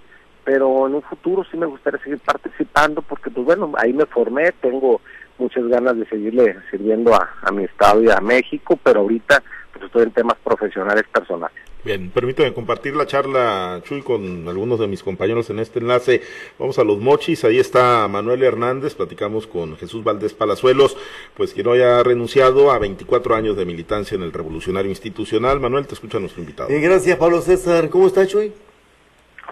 pero 0.44 0.86
en 0.86 0.94
un 0.94 1.02
futuro 1.02 1.44
sí 1.50 1.56
me 1.58 1.66
gustaría 1.66 2.00
seguir 2.00 2.20
participando 2.20 3.02
porque 3.02 3.30
pues 3.30 3.44
bueno, 3.44 3.72
ahí 3.76 3.92
me 3.92 4.06
formé, 4.06 4.52
tengo 4.60 5.02
muchas 5.36 5.66
ganas 5.68 5.96
de 5.98 6.06
seguirle 6.06 6.56
sirviendo 6.70 7.14
a, 7.14 7.28
a 7.42 7.52
mi 7.52 7.64
estado 7.64 8.02
y 8.02 8.10
a 8.10 8.20
México, 8.20 8.78
pero 8.82 9.00
ahorita 9.00 9.42
pues 9.72 9.84
estoy 9.84 10.04
en 10.04 10.12
temas 10.12 10.36
profesionales 10.42 11.04
personales. 11.12 11.67
Bien, 11.84 12.10
permítame 12.10 12.52
compartir 12.52 12.96
la 12.96 13.06
charla, 13.06 13.80
Chuy, 13.84 14.02
con 14.02 14.48
algunos 14.48 14.80
de 14.80 14.88
mis 14.88 15.04
compañeros 15.04 15.48
en 15.50 15.60
este 15.60 15.78
enlace. 15.78 16.22
Vamos 16.58 16.78
a 16.80 16.84
los 16.84 16.98
mochis, 16.98 17.44
ahí 17.44 17.58
está 17.60 18.08
Manuel 18.08 18.42
Hernández, 18.42 18.94
platicamos 18.94 19.46
con 19.46 19.76
Jesús 19.76 20.02
Valdés 20.02 20.34
Palazuelos, 20.34 20.96
pues 21.34 21.54
quien 21.54 21.68
hoy 21.68 21.80
ha 21.82 22.02
renunciado 22.02 22.72
a 22.72 22.78
24 22.78 23.36
años 23.36 23.56
de 23.56 23.64
militancia 23.64 24.16
en 24.16 24.22
el 24.22 24.32
Revolucionario 24.32 24.90
Institucional. 24.90 25.60
Manuel, 25.60 25.86
te 25.86 25.94
escucha 25.94 26.18
nuestro 26.18 26.42
invitado. 26.42 26.68
Bien, 26.68 26.82
gracias, 26.82 27.16
Pablo 27.16 27.40
César. 27.40 27.88
¿Cómo 27.90 28.08
está, 28.08 28.26
Chuy? 28.26 28.52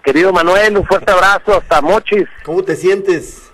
Querido 0.03 0.33
Manuel, 0.33 0.77
un 0.77 0.85
fuerte 0.85 1.11
abrazo 1.11 1.53
hasta 1.53 1.81
Mochis. 1.81 2.27
¿Cómo 2.43 2.61
te 2.61 2.75
sientes? 2.75 3.49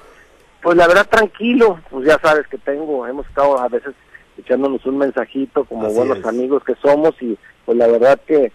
Pues 0.63 0.75
la 0.75 0.87
verdad, 0.87 1.07
tranquilo, 1.07 1.79
pues 1.91 2.07
ya 2.07 2.19
sabes 2.19 2.47
que 2.47 2.57
tengo, 2.57 3.05
hemos 3.05 3.27
estado 3.27 3.59
a 3.59 3.67
veces 3.67 3.93
echándonos 4.37 4.83
un 4.85 4.97
mensajito 4.97 5.63
como 5.65 5.87
buenos 5.89 6.25
amigos 6.25 6.63
que 6.63 6.73
somos 6.81 7.13
y 7.21 7.37
pues 7.65 7.77
la 7.77 7.87
verdad 7.87 8.19
que 8.25 8.51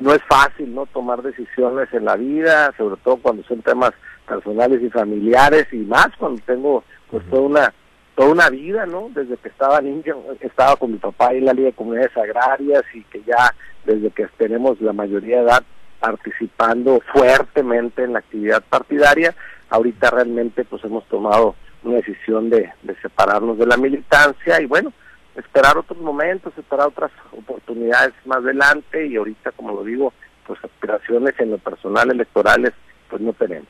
no 0.00 0.12
es 0.12 0.22
fácil 0.28 0.74
no 0.74 0.86
tomar 0.86 1.22
decisiones 1.22 1.92
en 1.92 2.06
la 2.06 2.16
vida, 2.16 2.72
sobre 2.76 2.96
todo 2.96 3.18
cuando 3.18 3.42
son 3.44 3.62
temas 3.62 3.92
personales 4.26 4.82
y 4.82 4.90
familiares 4.90 5.66
y 5.72 5.78
más 5.78 6.08
cuando 6.18 6.42
tengo 6.44 6.84
pues 7.10 7.28
toda 7.28 7.42
una 7.42 7.74
toda 8.14 8.32
una 8.32 8.50
vida, 8.50 8.86
¿no? 8.86 9.08
Desde 9.14 9.36
que 9.36 9.48
estaba 9.48 9.80
niño, 9.80 10.16
estaba 10.40 10.76
con 10.76 10.92
mi 10.92 10.98
papá 10.98 11.32
en 11.32 11.44
la 11.44 11.52
Liga 11.52 11.68
de 11.68 11.74
Comunidades 11.74 12.16
Agrarias 12.16 12.82
y 12.92 13.02
que 13.04 13.22
ya 13.22 13.54
desde 13.84 14.10
que 14.10 14.26
tenemos 14.36 14.80
la 14.80 14.92
mayoría 14.92 15.38
de 15.38 15.44
edad 15.44 15.62
participando 16.00 17.00
fuertemente 17.12 18.04
en 18.04 18.14
la 18.14 18.18
actividad 18.20 18.62
partidaria, 18.68 19.34
ahorita 19.68 20.10
realmente 20.10 20.64
pues 20.64 20.84
hemos 20.84 21.06
tomado 21.08 21.54
una 21.82 21.96
decisión 21.96 22.50
de, 22.50 22.70
de 22.82 22.94
separarnos 23.00 23.58
de 23.58 23.66
la 23.66 23.76
militancia 23.76 24.60
y 24.60 24.66
bueno, 24.66 24.92
esperar 25.36 25.78
otros 25.78 25.98
momentos, 25.98 26.52
esperar 26.56 26.88
otras 26.88 27.10
oportunidades 27.32 28.14
más 28.24 28.38
adelante 28.38 29.06
y 29.06 29.16
ahorita, 29.16 29.52
como 29.52 29.72
lo 29.72 29.84
digo, 29.84 30.12
pues 30.46 30.58
aspiraciones 30.64 31.34
en 31.38 31.52
lo 31.52 31.58
personal 31.58 32.10
electorales, 32.10 32.72
pues 33.08 33.22
no 33.22 33.32
tenemos. 33.32 33.68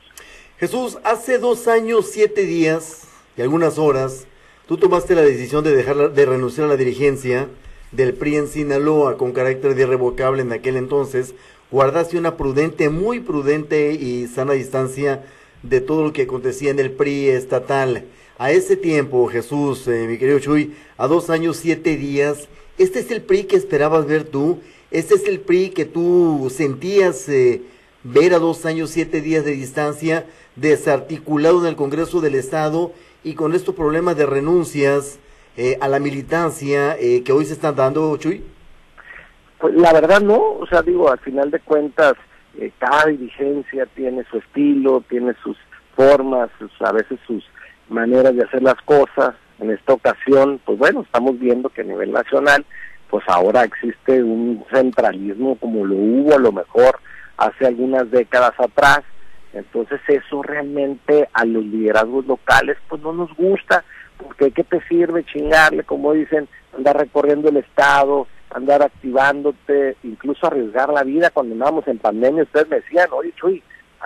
Jesús, 0.57 0.99
hace 1.03 1.39
dos 1.39 1.67
años, 1.67 2.09
siete 2.11 2.43
días 2.43 3.07
y 3.37 3.41
algunas 3.41 3.77
horas, 3.77 4.27
tú 4.67 4.77
tomaste 4.77 5.15
la 5.15 5.21
decisión 5.21 5.63
de 5.63 5.75
dejar 5.75 6.11
de 6.11 6.25
renunciar 6.25 6.65
a 6.65 6.69
la 6.69 6.77
dirigencia 6.77 7.47
del 7.91 8.13
PRI 8.13 8.35
en 8.37 8.47
Sinaloa 8.47 9.17
con 9.17 9.33
carácter 9.33 9.75
de 9.75 9.83
irrevocable 9.83 10.41
en 10.41 10.51
aquel 10.51 10.77
entonces. 10.77 11.35
Guardaste 11.71 12.17
una 12.17 12.37
prudente, 12.37 12.89
muy 12.89 13.19
prudente 13.21 13.93
y 13.93 14.27
sana 14.27 14.53
distancia 14.53 15.23
de 15.63 15.81
todo 15.81 16.03
lo 16.03 16.13
que 16.13 16.23
acontecía 16.23 16.71
en 16.71 16.79
el 16.79 16.91
PRI 16.91 17.29
estatal. 17.29 18.05
A 18.37 18.51
ese 18.51 18.75
tiempo, 18.75 19.27
Jesús, 19.27 19.87
eh, 19.87 20.07
mi 20.07 20.17
querido 20.17 20.39
Chuy, 20.39 20.73
a 20.97 21.07
dos 21.07 21.29
años, 21.29 21.57
siete 21.57 21.97
días, 21.97 22.49
¿este 22.77 22.99
es 22.99 23.11
el 23.11 23.21
PRI 23.21 23.43
que 23.43 23.55
esperabas 23.55 24.07
ver 24.07 24.23
tú? 24.23 24.59
¿Este 24.89 25.15
es 25.15 25.27
el 25.27 25.39
PRI 25.39 25.69
que 25.69 25.85
tú 25.85 26.51
sentías 26.51 27.29
eh, 27.29 27.61
ver 28.03 28.33
a 28.33 28.39
dos 28.39 28.65
años, 28.65 28.89
siete 28.89 29.21
días 29.21 29.45
de 29.45 29.51
distancia, 29.51 30.25
desarticulado 30.55 31.61
en 31.61 31.67
el 31.67 31.75
Congreso 31.75 32.21
del 32.21 32.35
Estado 32.35 32.91
y 33.23 33.35
con 33.35 33.53
estos 33.53 33.75
problemas 33.75 34.17
de 34.17 34.25
renuncias 34.25 35.19
eh, 35.57 35.77
a 35.81 35.87
la 35.87 35.99
militancia 35.99 36.97
eh, 36.99 37.23
que 37.23 37.31
hoy 37.31 37.45
se 37.45 37.53
están 37.53 37.75
dando, 37.75 38.15
Chuy? 38.17 38.43
Pues 39.59 39.75
la 39.75 39.93
verdad 39.93 40.21
no, 40.21 40.39
o 40.39 40.65
sea, 40.67 40.81
digo, 40.81 41.11
al 41.11 41.19
final 41.19 41.51
de 41.51 41.59
cuentas, 41.59 42.13
eh, 42.57 42.71
cada 42.77 43.05
dirigencia 43.05 43.85
tiene 43.87 44.23
su 44.29 44.37
estilo, 44.37 45.03
tiene 45.09 45.33
sus 45.43 45.57
formas, 45.95 46.49
a 46.79 46.91
veces 46.91 47.19
sus 47.25 47.43
maneras 47.89 48.35
de 48.35 48.43
hacer 48.43 48.61
las 48.63 48.79
cosas. 48.83 49.35
En 49.59 49.69
esta 49.69 49.93
ocasión, 49.93 50.59
pues 50.65 50.77
bueno, 50.77 51.01
estamos 51.01 51.39
viendo 51.39 51.69
que 51.69 51.81
a 51.81 51.85
nivel 51.85 52.11
nacional, 52.11 52.65
pues 53.09 53.23
ahora 53.27 53.63
existe 53.63 54.23
un 54.23 54.65
centralismo 54.71 55.55
como 55.57 55.85
lo 55.85 55.95
hubo 55.95 56.33
a 56.33 56.39
lo 56.39 56.51
mejor 56.51 56.99
hace 57.37 57.67
algunas 57.67 58.09
décadas 58.09 58.53
atrás. 58.57 59.01
Entonces 59.53 59.99
eso 60.07 60.41
realmente 60.41 61.29
a 61.33 61.45
los 61.45 61.63
liderazgos 61.63 62.25
locales 62.25 62.77
pues 62.87 63.01
no 63.01 63.13
nos 63.13 63.33
gusta, 63.35 63.83
porque 64.17 64.51
¿qué 64.51 64.63
te 64.63 64.81
sirve 64.87 65.25
chingarle, 65.25 65.83
como 65.83 66.13
dicen, 66.13 66.47
andar 66.75 66.97
recorriendo 66.97 67.49
el 67.49 67.57
estado, 67.57 68.27
andar 68.53 68.83
activándote, 68.83 69.95
incluso 70.03 70.47
arriesgar 70.47 70.89
la 70.89 71.03
vida 71.03 71.29
cuando 71.29 71.53
andábamos 71.53 71.87
en 71.87 71.97
pandemia? 71.97 72.43
Ustedes 72.43 72.67
me 72.69 72.77
decían, 72.77 73.07
oye 73.11 73.33
Chuy, 73.35 73.63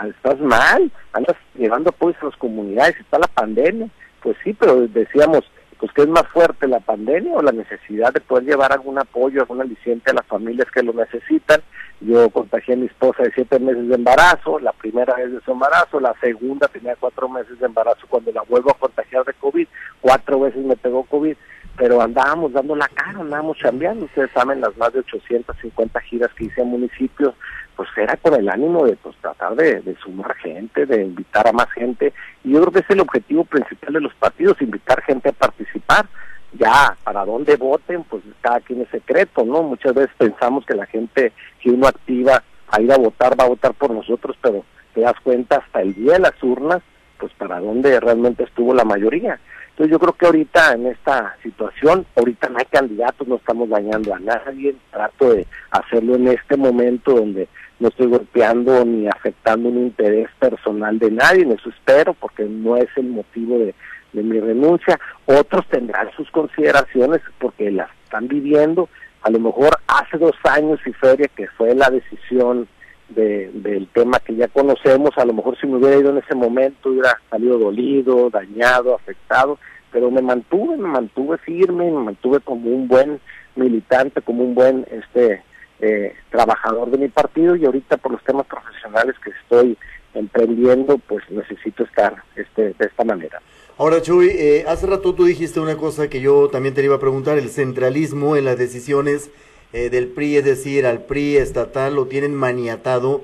estás 0.08 0.40
mal, 0.40 0.92
andas 1.14 1.36
llevando 1.56 1.90
apoyos 1.90 2.22
a 2.22 2.26
las 2.26 2.38
comunidades, 2.38 3.00
está 3.00 3.20
la 3.20 3.28
pandemia. 3.28 3.88
Pues 4.22 4.36
sí, 4.44 4.54
pero 4.54 4.88
decíamos, 4.88 5.44
pues 5.80 5.92
que 5.92 6.02
es 6.04 6.08
más 6.08 6.28
fuerte 6.30 6.68
la 6.68 6.80
pandemia 6.80 7.36
o 7.36 7.42
la 7.42 7.52
necesidad 7.52 8.14
de 8.14 8.22
poder 8.22 8.46
llevar 8.46 8.72
algún 8.72 8.98
apoyo, 8.98 9.42
algún 9.42 9.62
aliciente 9.62 10.12
a 10.12 10.16
las 10.16 10.26
familias 10.26 10.70
que 10.72 10.84
lo 10.84 10.94
necesitan. 10.94 11.62
Yo 12.02 12.30
contagié 12.30 12.74
a 12.74 12.78
mi 12.78 12.88
esposa 12.88 13.24
de 13.24 13.32
siete 13.34 13.60
meses 13.60 13.88
de 13.88 13.96
embarazo, 13.96 14.60
la 14.60 14.74
primera 14.74 15.16
vez 15.16 15.32
de 15.32 15.42
su 15.42 15.52
embarazo, 15.52 16.00
la 16.00 16.14
segunda 16.20 16.68
tenía 16.68 16.96
cuatro 16.96 17.30
meses 17.30 17.58
de 17.60 17.66
embarazo 17.66 18.06
cuando 18.10 18.32
la 18.32 18.42
vuelvo 18.44 18.72
a 18.72 18.78
contagiar 18.78 19.24
de 19.26 19.34
COVID, 19.34 19.68
cuatro 20.02 20.40
veces 20.40 20.66
me 20.66 20.76
pegó 20.76 21.04
COVID, 21.04 21.36
pero 21.78 22.02
andábamos 22.02 22.54
dando 22.54 22.76
la 22.76 22.88
cara, 22.88 23.20
andábamos 23.20 23.58
chambeando, 23.58 24.06
ustedes 24.06 24.32
saben 24.32 24.62
las 24.62 24.76
más 24.78 24.94
de 24.94 25.00
850 25.00 26.00
giras 26.02 26.32
que 26.34 26.46
hice 26.46 26.62
a 26.62 26.66
municipios, 26.66 27.34
pues 27.76 27.90
era 27.98 28.16
con 28.18 28.34
el 28.34 28.50
ánimo 28.50 28.86
de 28.86 28.96
pues, 28.96 29.16
tratar 29.18 29.56
de, 29.56 29.96
sumar 30.02 30.36
gente, 30.36 30.86
de 30.86 31.04
invitar 31.04 31.48
a 31.48 31.52
más 31.52 31.70
gente. 31.72 32.14
Y 32.44 32.52
yo 32.52 32.62
creo 32.62 32.72
que 32.72 32.80
es 32.80 32.90
el 32.90 33.02
objetivo 33.02 33.44
principal 33.44 33.94
de 33.94 34.02
los 34.02 34.14
partidos, 34.16 34.62
invitar 34.62 35.02
gente 35.04 35.30
a 35.30 35.34
participar. 35.34 36.06
Ya, 36.54 36.96
para 37.04 37.26
dónde 37.26 37.58
voten, 37.58 38.06
pues 38.06 38.24
cada 38.40 38.62
quien 38.62 38.82
es 38.82 38.90
secreto, 38.90 39.44
¿no? 39.44 39.62
Muchas 39.62 39.94
veces 39.94 40.16
pensamos 40.18 40.66
que 40.66 40.74
la 40.74 40.86
gente, 40.86 41.34
si 41.62 41.70
uno 41.70 41.88
activa 41.88 42.42
a 42.70 42.82
ir 42.82 42.94
a 42.94 42.98
votar, 42.98 43.38
va 43.38 43.44
a 43.44 43.50
votar 43.50 43.74
por 43.74 43.92
nosotros, 43.92 44.38
pero 44.42 44.64
te 44.94 45.02
das 45.02 45.20
cuenta 45.22 45.58
hasta 45.58 45.82
el 45.82 45.94
día 45.94 46.14
de 46.14 46.20
las 46.20 46.42
urnas, 46.42 46.82
pues 47.20 47.34
para 47.34 47.60
dónde 47.60 48.00
realmente 48.00 48.46
estuvo 48.46 48.74
la 48.74 48.86
mayoría. 48.86 49.38
Entonces 49.76 49.92
yo 49.92 50.00
creo 50.00 50.14
que 50.14 50.26
ahorita 50.26 50.72
en 50.72 50.86
esta 50.86 51.36
situación, 51.44 52.06
ahorita 52.16 52.48
no 52.48 52.60
hay 52.60 52.66
candidatos, 52.72 53.28
no 53.28 53.36
estamos 53.36 53.68
dañando 53.68 54.16
a 54.16 54.20
nadie, 54.20 54.74
trato 54.90 55.34
de 55.34 55.46
hacerlo 55.70 56.16
en 56.16 56.30
este 56.30 56.56
momento 56.56 57.12
donde 57.12 57.50
no 57.82 57.90
estoy 57.90 58.08
golpeando 58.08 58.86
ni 58.86 59.06
afectando 59.10 59.68
un 59.68 59.80
interés 59.80 60.30
personal 60.40 60.98
de 60.98 61.12
nadie, 61.12 61.42
en 61.42 61.52
eso 61.52 61.70
espero, 61.70 62.14
porque 62.14 62.46
no 62.46 62.78
es 62.78 62.88
el 62.96 63.08
motivo 63.08 63.60
de, 63.60 63.76
mi 64.14 64.40
renuncia. 64.40 64.98
Otros 65.26 65.68
tendrán 65.68 66.10
sus 66.16 66.32
consideraciones 66.32 67.20
porque 67.38 67.70
las 67.70 67.90
están 68.06 68.30
viviendo. 68.30 68.88
A 69.24 69.30
lo 69.30 69.42
mejor 69.42 69.78
hace 69.88 70.18
dos 70.18 70.38
años 70.46 70.80
y 70.86 70.94
feria 70.94 71.28
que 71.36 71.48
fue 71.48 71.76
la 71.76 71.90
decisión 71.90 72.66
de, 73.10 73.52
del 73.54 73.88
tema 73.88 74.20
que 74.20 74.36
ya 74.36 74.48
conocemos, 74.48 75.12
a 75.18 75.26
lo 75.26 75.34
mejor 75.34 75.58
si 75.60 75.68
me 75.68 75.78
hubiera 75.78 75.98
ido 75.98 76.10
en 76.10 76.18
ese 76.18 76.36
momento 76.36 76.90
hubiera 76.90 77.20
salido 77.30 77.58
dolido, 77.58 78.30
dañado, 78.30 78.96
afectado, 78.96 79.60
pero 79.92 80.12
me 80.12 80.22
mantuve, 80.22 80.78
me 80.78 80.90
mantuve 80.90 81.38
firme, 81.38 81.86
me 81.86 82.02
mantuve 82.02 82.40
como 82.40 82.70
un 82.70 82.88
buen 82.88 83.20
militante, 83.56 84.22
como 84.22 84.44
un 84.44 84.56
buen 84.56 84.86
este 84.92 85.44
eh, 85.80 86.14
trabajador 86.30 86.90
de 86.90 86.98
mi 86.98 87.08
partido 87.10 87.56
y 87.56 87.66
ahorita 87.66 87.98
por 87.98 88.14
los 88.14 88.24
temas 88.24 88.46
profesionales 88.48 89.16
que 89.24 89.32
estoy 89.32 89.78
emprendiendo, 90.14 90.98
pues 90.98 91.24
necesito 91.30 91.84
estar 91.84 92.24
este, 92.36 92.74
de 92.74 92.86
esta 92.86 93.04
manera. 93.04 93.42
Ahora, 93.78 94.02
Chuy, 94.02 94.30
eh, 94.30 94.64
hace 94.68 94.88
rato 94.88 95.14
tú 95.14 95.26
dijiste 95.26 95.60
una 95.60 95.76
cosa 95.76 96.10
que 96.10 96.22
yo 96.22 96.48
también 96.50 96.74
te 96.74 96.84
iba 96.84 96.96
a 96.96 97.00
preguntar, 97.00 97.38
el 97.38 97.50
centralismo 97.50 98.38
en 98.38 98.46
las 98.46 98.58
decisiones 98.58 99.32
eh, 99.76 99.90
del 99.90 100.08
PRI, 100.08 100.38
es 100.38 100.46
decir, 100.46 100.86
al 100.86 101.06
PRI 101.06 101.38
estatal 101.38 101.94
lo 101.94 102.08
tienen 102.08 102.34
maniatado 102.34 103.22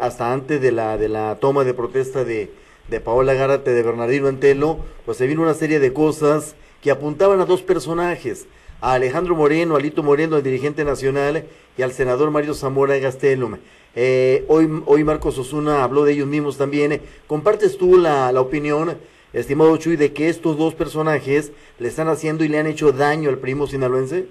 hasta 0.00 0.32
antes 0.32 0.58
de 0.62 0.72
la, 0.72 0.96
de 0.96 1.10
la 1.10 1.36
toma 1.38 1.64
de 1.64 1.74
protesta 1.74 2.24
de, 2.24 2.50
de 2.90 3.00
Paola 3.00 3.34
Gárate, 3.34 3.72
de 3.72 3.82
Bernardino 3.82 4.26
Antelo, 4.26 4.78
pues 5.06 5.16
se 5.18 5.26
vino 5.26 5.42
una 5.42 5.54
serie 5.54 5.80
de 5.80 5.92
cosas 5.92 6.56
que 6.82 6.90
apuntaban 6.90 7.40
a 7.40 7.44
dos 7.44 7.62
personajes, 7.62 8.46
a 8.80 8.94
Alejandro 8.94 9.36
Moreno, 9.36 9.76
Alito 9.76 10.02
Moreno, 10.02 10.36
el 10.36 10.42
dirigente 10.42 10.84
nacional, 10.84 11.44
y 11.76 11.82
al 11.82 11.92
senador 11.92 12.30
Mario 12.30 12.54
Zamora 12.54 12.98
Gastelum. 12.98 13.58
Eh, 13.94 14.44
hoy, 14.48 14.82
hoy 14.86 15.04
Marcos 15.04 15.38
Osuna 15.38 15.84
habló 15.84 16.04
de 16.04 16.12
ellos 16.12 16.26
mismos 16.26 16.56
también. 16.56 17.00
¿Compartes 17.26 17.76
tú 17.76 17.96
la, 17.96 18.32
la 18.32 18.40
opinión, 18.40 18.96
estimado 19.32 19.76
Chuy, 19.76 19.96
de 19.96 20.12
que 20.12 20.28
estos 20.28 20.56
dos 20.56 20.74
personajes 20.74 21.52
le 21.78 21.88
están 21.88 22.08
haciendo 22.08 22.44
y 22.44 22.48
le 22.48 22.58
han 22.58 22.66
hecho 22.66 22.92
daño 22.92 23.30
al 23.30 23.38
primo 23.38 23.66
sinaloense? 23.66 24.26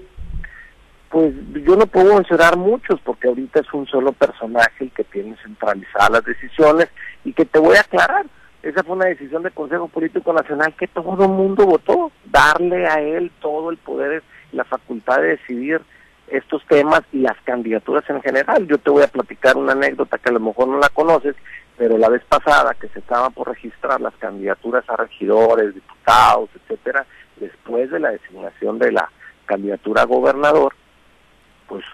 Pues 1.10 1.34
yo 1.66 1.76
no 1.76 1.88
puedo 1.88 2.16
mencionar 2.16 2.56
muchos 2.56 3.00
porque 3.02 3.28
ahorita 3.28 3.62
es 3.62 3.74
un 3.74 3.88
solo 3.88 4.12
personaje 4.12 4.84
el 4.84 4.92
que 4.92 5.04
tiene 5.04 5.36
centralizadas 5.42 6.12
las 6.12 6.24
decisiones 6.24 6.90
y 7.26 7.34
que 7.34 7.46
te 7.46 7.60
voy 7.60 7.78
a 7.78 7.82
aclarar. 7.82 8.26
Esa 8.62 8.84
fue 8.84 8.96
una 8.96 9.06
decisión 9.06 9.42
del 9.42 9.54
Consejo 9.54 9.88
Político 9.88 10.34
Nacional 10.34 10.76
que 10.78 10.88
todo 10.88 11.24
el 11.24 11.30
mundo 11.30 11.66
votó, 11.66 12.12
darle 12.26 12.86
a 12.88 13.00
él 13.02 13.32
todo 13.40 13.72
el 13.72 13.78
poder 13.78 14.22
la 14.52 14.66
facultad 14.66 15.22
de 15.22 15.38
decidir 15.38 15.82
estos 16.28 16.64
temas 16.68 17.02
y 17.12 17.20
las 17.20 17.38
candidaturas 17.44 18.08
en 18.10 18.22
general. 18.22 18.68
Yo 18.68 18.78
te 18.78 18.90
voy 18.90 19.04
a 19.04 19.08
platicar 19.08 19.58
una 19.58 19.72
anécdota 19.72 20.18
que 20.18 20.30
a 20.30 20.34
lo 20.34 20.40
mejor 20.40 20.68
no 20.68 20.78
la 20.78 20.90
conoces, 20.90 21.36
pero 21.78 21.98
la 21.98 22.10
vez 22.10 22.24
pasada 22.26 22.76
que 22.76 22.90
se 22.90 23.00
estaban 23.00 23.34
por 23.34 23.48
registrar 23.48 24.00
las 24.02 24.14
candidaturas 24.16 24.84
a 24.90 24.98
regidores, 24.98 25.74
diputados, 25.74 26.50
etcétera, 26.56 27.06
después 27.38 27.90
de 27.90 28.00
la 28.00 28.12
designación 28.12 28.78
de 28.78 28.92
la 28.92 29.10
candidatura 29.46 30.04
a 30.04 30.06
gobernador, 30.06 30.76
pues 31.70 31.86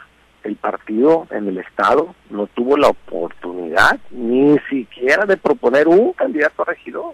el 0.44 0.55
partido 0.55 1.27
en 1.32 1.48
el 1.48 1.58
estado 1.58 2.15
no 2.29 2.48
tuvo 2.48 2.77
la 2.77 2.88
oportunidad 2.88 4.00
ni 4.12 4.58
siquiera 4.70 5.25
de 5.25 5.38
proponer 5.38 5.88
un 5.88 6.13
candidato 6.13 6.62
a 6.62 6.65
regidor, 6.65 7.13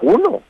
uno. 0.00 0.42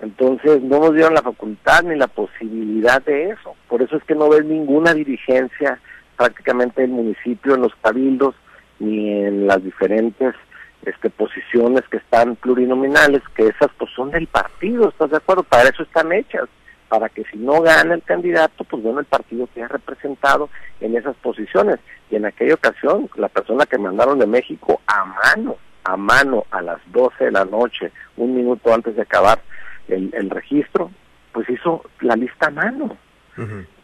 Entonces 0.00 0.62
no 0.62 0.78
nos 0.78 0.94
dieron 0.94 1.14
la 1.14 1.22
facultad 1.22 1.82
ni 1.82 1.96
la 1.96 2.06
posibilidad 2.06 3.02
de 3.02 3.30
eso. 3.30 3.56
Por 3.68 3.82
eso 3.82 3.96
es 3.96 4.04
que 4.04 4.14
no 4.14 4.28
ves 4.28 4.44
ninguna 4.44 4.94
dirigencia 4.94 5.80
prácticamente 6.16 6.82
del 6.82 6.90
municipio 6.90 7.54
en 7.54 7.62
los 7.62 7.74
cabildos 7.82 8.34
ni 8.78 9.24
en 9.24 9.46
las 9.46 9.62
diferentes 9.62 10.34
este, 10.82 11.10
posiciones 11.10 11.82
que 11.90 11.96
están 11.96 12.36
plurinominales, 12.36 13.22
que 13.34 13.48
esas 13.48 13.70
pues 13.76 13.90
son 13.94 14.10
del 14.10 14.26
partido, 14.28 14.88
¿estás 14.88 15.10
de 15.10 15.16
acuerdo? 15.16 15.42
Para 15.42 15.68
eso 15.68 15.82
están 15.82 16.12
hechas, 16.12 16.48
para 16.88 17.08
que 17.08 17.24
si 17.24 17.36
no 17.36 17.60
gana 17.60 17.94
el 17.94 18.02
candidato, 18.02 18.64
pues 18.64 18.82
bueno, 18.82 19.00
el 19.00 19.06
partido 19.06 19.48
quede 19.54 19.68
representado 19.68 20.48
en 20.80 20.96
esas 20.96 21.16
posiciones. 21.16 21.78
Y 22.10 22.16
en 22.16 22.26
aquella 22.26 22.54
ocasión, 22.54 23.08
la 23.16 23.28
persona 23.28 23.66
que 23.66 23.78
mandaron 23.78 24.18
de 24.18 24.26
México 24.26 24.80
a 24.86 25.04
mano, 25.04 25.56
a 25.84 25.96
mano, 25.96 26.46
a 26.50 26.62
las 26.62 26.78
12 26.92 27.26
de 27.26 27.32
la 27.32 27.44
noche, 27.44 27.92
un 28.16 28.34
minuto 28.34 28.72
antes 28.72 28.96
de 28.96 29.02
acabar 29.02 29.40
el, 29.88 30.30
registro, 30.30 30.90
pues 31.32 31.48
hizo 31.48 31.84
la 32.00 32.16
lista 32.16 32.48
a 32.48 32.50
mano. 32.50 32.96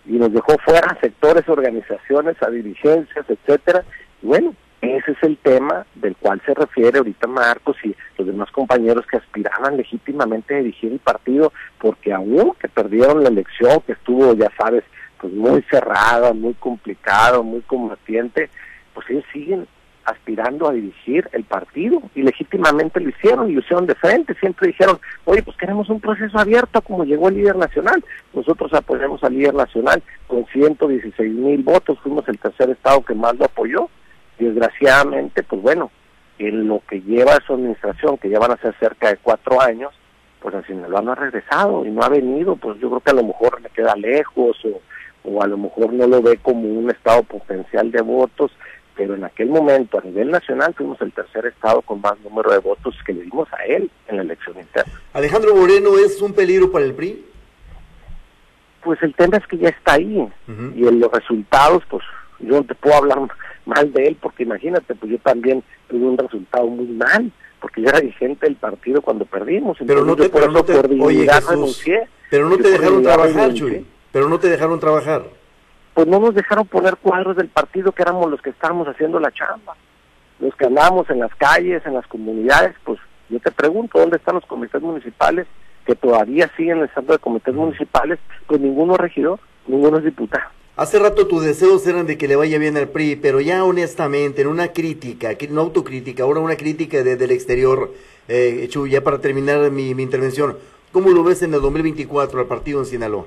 Y 0.07 0.13
nos 0.15 0.33
dejó 0.33 0.57
fuera 0.65 0.99
sectores, 1.01 1.49
organizaciones, 1.49 2.37
a 2.43 2.51
dirigencias, 2.51 3.25
etcétera. 3.29 3.85
Y 4.23 4.27
bueno, 4.27 4.55
ese 4.81 5.13
es 5.13 5.23
el 5.23 5.37
tema 5.39 5.87
del 5.95 6.17
cual 6.17 6.41
se 6.45 6.55
refiere 6.55 6.99
ahorita 6.99 7.27
Marcos 7.27 7.77
y 7.85 7.95
los 8.19 8.27
demás 8.27 8.51
compañeros 8.51 9.07
que 9.07 9.17
aspiraban 9.17 9.77
legítimamente 9.77 10.55
a 10.55 10.59
dirigir 10.59 10.93
el 10.93 10.99
partido, 10.99 11.53
porque 11.79 12.13
aún 12.13 12.55
que 12.61 12.69
perdieron 12.69 13.23
la 13.23 13.31
elección, 13.31 13.81
que 13.87 13.93
estuvo, 13.93 14.35
ya 14.35 14.51
sabes, 14.59 14.85
pues 15.21 15.33
muy 15.33 15.63
cerrada, 15.71 16.33
muy 16.33 16.55
complicado, 16.55 17.43
muy 17.43 17.63
combatiente, 17.63 18.51
pues 18.93 19.09
ellos 19.09 19.25
siguen 19.33 19.67
aspirando 20.05 20.69
a 20.69 20.73
dirigir 20.73 21.29
el 21.33 21.45
partido 21.45 22.03
y 22.15 22.23
legítimamente 22.23 23.01
lo 23.01 23.09
hicieron 23.09 23.51
y 23.51 23.55
lo 23.55 23.61
hicieron 23.61 23.87
de 23.87 23.95
frente, 23.95 24.35
siempre 24.35 24.69
dijeron, 24.69 24.99
oye, 25.25 25.43
pues 25.43 25.57
queremos 25.57 25.89
un 25.89 26.01
proceso 26.01 26.39
abierto 26.39 26.83
como 26.83 27.05
llegó 27.05 27.29
el 27.29 27.37
líder 27.37 27.57
nacional, 27.57 28.05
nosotros 28.35 28.73
apoyamos 28.75 29.25
al 29.25 29.35
líder 29.35 29.55
nacional 29.55 30.03
con 30.27 30.45
116 30.47 31.33
mil 31.33 31.63
votos, 31.63 31.99
fuimos 32.03 32.29
el 32.29 32.39
tercer 32.39 32.71
estado 32.71 33.03
que 33.03 33.15
más 33.15 33.35
lo 33.37 33.47
apoyó, 33.47 33.89
desgraciadamente, 34.39 35.43
pues 35.43 35.63
bueno, 35.63 35.91
en 36.39 36.69
lo 36.69 36.83
que 36.89 37.01
lleva 37.01 37.39
su 37.47 37.55
administración, 37.55 38.19
que 38.19 38.29
ya 38.29 38.39
van 38.39 38.53
a 38.53 38.57
ser 38.57 38.75
cerca 38.79 39.09
de 39.09 39.17
cuatro 39.19 39.61
años, 39.61 39.93
pues 40.41 40.55
al 40.55 40.67
Sinaloa 40.67 41.01
no 41.01 41.13
ha 41.13 41.17
regresado 41.17 41.87
y 41.87 41.91
no 41.91 42.03
ha 42.03 42.09
venido, 42.09 42.57
pues 42.57 42.79
yo 42.79 42.89
creo 42.91 43.01
que 43.01 43.11
a 43.11 43.15
lo 43.15 43.25
mejor 43.25 43.61
le 43.63 43.71
queda 43.71 43.95
lejos 43.97 44.57
o, 44.65 44.81
o 45.25 45.43
a 45.43 45.47
lo 45.47 45.57
mejor 45.57 45.93
no 45.93 46.07
lo 46.07 46.21
ve 46.21 46.37
como 46.39 46.69
un 46.69 46.91
estado 46.91 47.23
potencial 47.23 47.91
de 47.91 48.03
votos, 48.03 48.53
pero 48.97 49.15
en 49.15 49.25
aquel 49.25 49.49
momento 49.49 49.99
a 49.99 50.03
nivel 50.03 50.31
nacional 50.31 50.75
fuimos 50.75 51.01
el 51.01 51.13
tercer 51.13 51.47
estado 51.47 51.83
con 51.83 52.01
más 52.01 52.19
número 52.21 52.51
de 52.51 52.59
votos 52.59 52.95
que 53.07 53.13
le 53.13 53.23
dimos 53.23 53.49
a 53.53 53.65
él 53.65 53.91
en 54.09 54.17
la 54.17 54.23
elección 54.23 54.59
interna. 54.59 54.93
Alejandro 55.13 55.55
Moreno 55.55 55.97
es 55.99 56.21
un 56.21 56.33
peligro 56.33 56.71
para 56.71 56.85
el 56.85 56.95
PRI. 56.95 57.25
Pues 58.83 59.03
el 59.03 59.15
tema 59.15 59.39
es 59.39 59.47
que 59.47 59.57
ya 59.57 59.71
está 59.71 59.95
ahí 59.95 60.29
y 60.77 60.87
en 60.87 61.01
los 61.01 61.11
resultados, 61.11 61.83
pues 61.89 62.05
yo 62.39 62.57
no 62.57 62.65
te 62.65 62.75
puedo 62.75 62.97
hablar 62.97 63.19
mal 63.67 63.93
de 63.93 64.09
él 64.09 64.17
porque 64.21 64.43
imagínate, 64.43 64.95
pues 64.95 65.13
yo 65.13 65.19
también 65.19 65.63
tuve 65.89 66.07
un 66.07 66.19
resultado 66.19 66.67
muy 66.67 66.87
mal 66.87 67.31
porque 67.61 67.83
yo 67.83 67.89
era 67.89 68.01
dirigente 68.01 68.47
del 68.47 68.57
partido 68.57 69.01
cuando 69.01 69.25
perdimos. 69.25 69.79
Pero 69.87 70.05
no 70.05 70.15
te, 70.17 70.29
pero 70.29 70.51
no 70.51 70.65
te, 70.65 70.75
oye, 71.01 71.27
pero 72.31 72.49
no 72.49 72.57
te 72.57 72.71
dejaron 72.71 73.03
trabajar, 73.03 73.55
Chuy. 73.55 73.87
Pero 74.13 74.29
no 74.29 74.39
te 74.39 74.49
dejaron 74.49 74.81
trabajar 74.81 75.25
pues 75.95 76.09
no 76.09 76.19
nos 76.19 76.35
dejaron 76.35 76.67
poner 76.67 76.97
cuadros 76.97 77.37
del 77.37 77.49
partido 77.49 77.93
que 77.93 78.03
éramos 78.03 78.29
los 78.29 78.43
que 78.43 78.51
estábamos 78.51 78.89
haciendo 78.89 79.21
la 79.21 79.31
chamba. 79.31 79.77
Los 80.41 80.55
que 80.57 80.67
andábamos 80.67 81.09
en 81.09 81.21
las 81.21 81.33
calles, 81.37 81.87
en 81.87 81.95
las 81.95 82.07
comunidades, 82.09 82.75
pues 82.85 82.99
yo 83.31 83.39
te 83.39 83.53
pregunto, 83.53 84.01
¿dónde 84.01 84.17
están 84.17 84.35
los 84.35 84.45
comités 84.45 84.83
municipales 84.83 85.47
que 85.87 85.95
todavía 85.95 86.51
siguen 86.57 86.83
estando 86.83 87.13
de 87.13 87.21
comités 87.21 87.55
municipales? 87.55 88.19
Pues 88.49 88.61
ninguno 88.61 88.97
regidor, 88.97 89.39
ninguno 89.69 89.99
es 89.99 90.05
diputado. 90.05 90.51
Hace 90.77 90.99
rato 90.99 91.29
tus 91.29 91.45
deseos 91.45 91.87
eran 91.87 92.05
de 92.05 92.19
que 92.19 92.27
le 92.27 92.35
vaya 92.35 92.59
bien 92.59 92.77
al 92.77 92.89
PRI, 92.89 93.15
pero 93.15 93.41
ya 93.41 93.63
honestamente, 93.63 94.43
en 94.43 94.49
una 94.49 94.73
crítica, 94.73 95.29
no 95.51 95.61
autocrítica, 95.61 96.25
ahora 96.25 96.41
una 96.41 96.57
crítica 96.57 97.05
desde 97.05 97.27
el 97.27 97.31
exterior, 97.31 97.93
eh, 98.27 98.69
ya 98.91 99.05
para 99.05 99.21
terminar 99.21 99.71
mi, 99.71 99.91
intervención, 99.91 100.59
¿cómo 100.91 101.11
lo 101.11 101.23
ves 101.23 101.43
en 101.43 101.55
el 101.55 101.61
2024 101.61 102.41
al 102.41 102.47
partido 102.47 102.81
en 102.81 102.87
Sinaloa? 102.87 103.25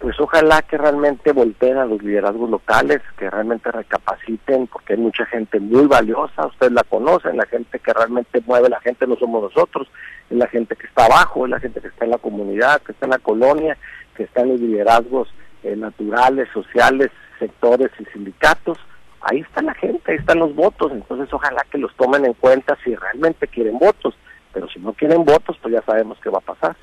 pues 0.00 0.18
ojalá 0.20 0.62
que 0.62 0.78
realmente 0.78 1.32
volteen 1.32 1.76
a 1.76 1.84
los 1.84 2.00
liderazgos 2.00 2.48
locales, 2.48 3.00
que 3.18 3.28
realmente 3.28 3.70
recapaciten, 3.72 4.68
porque 4.68 4.92
hay 4.92 4.98
mucha 5.00 5.26
gente 5.26 5.58
muy 5.58 5.86
valiosa, 5.86 6.46
ustedes 6.46 6.72
la 6.72 6.84
conocen, 6.84 7.36
la 7.36 7.46
gente 7.46 7.80
que 7.80 7.92
realmente 7.92 8.40
mueve, 8.46 8.68
la 8.68 8.80
gente 8.80 9.08
no 9.08 9.16
somos 9.16 9.42
nosotros, 9.42 9.88
es 10.30 10.38
la 10.38 10.46
gente 10.46 10.76
que 10.76 10.86
está 10.86 11.06
abajo, 11.06 11.44
es 11.44 11.50
la 11.50 11.58
gente 11.58 11.80
que 11.80 11.88
está 11.88 12.04
en 12.04 12.12
la 12.12 12.18
comunidad, 12.18 12.80
que 12.82 12.92
está 12.92 13.06
en 13.06 13.10
la 13.10 13.18
colonia, 13.18 13.76
que 14.16 14.22
está 14.22 14.42
en 14.42 14.50
los 14.50 14.60
liderazgos 14.60 15.28
eh, 15.62 15.76
naturales, 15.76 16.48
sociales, 16.52 17.10
sectores 17.38 17.90
y 17.98 18.04
sindicatos. 18.12 18.78
Ahí 19.20 19.40
está 19.40 19.62
la 19.62 19.74
gente, 19.74 20.12
ahí 20.12 20.18
están 20.18 20.38
los 20.38 20.54
votos, 20.54 20.92
entonces 20.92 21.32
ojalá 21.32 21.64
que 21.70 21.78
los 21.78 21.94
tomen 21.96 22.24
en 22.24 22.34
cuenta 22.34 22.78
si 22.84 22.94
realmente 22.94 23.48
quieren 23.48 23.78
votos, 23.78 24.14
pero 24.52 24.68
si 24.68 24.78
no 24.78 24.92
quieren 24.92 25.24
votos, 25.24 25.56
pues 25.60 25.74
ya 25.74 25.82
sabemos 25.82 26.18
qué 26.22 26.30
va 26.30 26.38
a 26.38 26.42
pasar. 26.42 26.76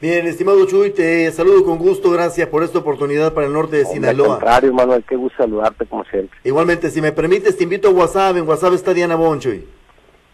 Bien, 0.00 0.26
estimado 0.26 0.64
Chuy, 0.66 0.92
te 0.92 1.30
saludo 1.30 1.62
con 1.62 1.76
gusto, 1.76 2.10
gracias 2.10 2.48
por 2.48 2.62
esta 2.62 2.78
oportunidad 2.78 3.34
para 3.34 3.48
el 3.48 3.52
norte 3.52 3.76
de 3.76 3.84
Sinaloa. 3.84 4.26
Al 4.26 4.32
contrario, 4.32 4.72
Manuel, 4.72 5.04
qué 5.06 5.14
gusto 5.16 5.42
saludarte 5.42 5.84
como 5.84 6.04
siempre. 6.04 6.38
Igualmente, 6.42 6.90
si 6.90 7.02
me 7.02 7.12
permites, 7.12 7.58
te 7.58 7.64
invito 7.64 7.88
a 7.88 7.90
WhatsApp, 7.90 8.36
en 8.36 8.48
WhatsApp 8.48 8.72
está 8.72 8.94
Diana 8.94 9.16
Bonchuy. 9.16 9.66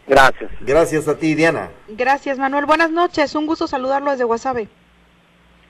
Gracias. 0.07 0.53
Gracias 0.61 1.09
a 1.09 1.17
ti, 1.19 1.35
Diana. 1.35 1.71
Gracias, 1.89 2.39
Manuel. 2.39 2.67
Buenas 2.67 2.93
noches, 2.93 3.35
un 3.35 3.47
gusto 3.47 3.67
saludarlo 3.67 4.13
desde 4.13 4.25
WhatsApp. 4.25 4.59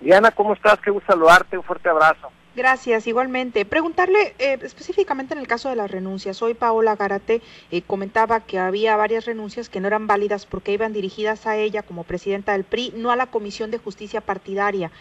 Diana, 0.06 0.30
¿cómo 0.30 0.52
estás? 0.52 0.78
Qué 0.78 0.92
gusto 0.92 1.12
saludarte, 1.12 1.58
un 1.58 1.64
fuerte 1.64 1.88
abrazo. 1.88 2.30
Gracias, 2.54 3.08
igualmente. 3.08 3.64
Preguntarle 3.64 4.36
eh, 4.38 4.56
específicamente 4.62 5.34
en 5.34 5.40
el 5.40 5.48
caso 5.48 5.68
de 5.68 5.74
las 5.74 5.90
renuncias. 5.90 6.40
Hoy 6.42 6.54
Paola 6.54 6.94
Garate 6.94 7.42
eh, 7.72 7.82
comentaba 7.82 8.38
que 8.38 8.60
había 8.60 8.96
varias 8.96 9.26
renuncias 9.26 9.68
que 9.68 9.80
no 9.80 9.88
eran 9.88 10.06
válidas 10.06 10.46
porque 10.46 10.70
iban 10.70 10.92
dirigidas 10.92 11.48
a 11.48 11.56
ella 11.56 11.82
como 11.82 12.04
presidenta 12.04 12.52
del 12.52 12.62
PRI, 12.62 12.92
no 12.94 13.10
a 13.10 13.16
la 13.16 13.26
Comisión 13.26 13.72
de 13.72 13.78
Justicia 13.78 14.20
Partidaria. 14.20 14.92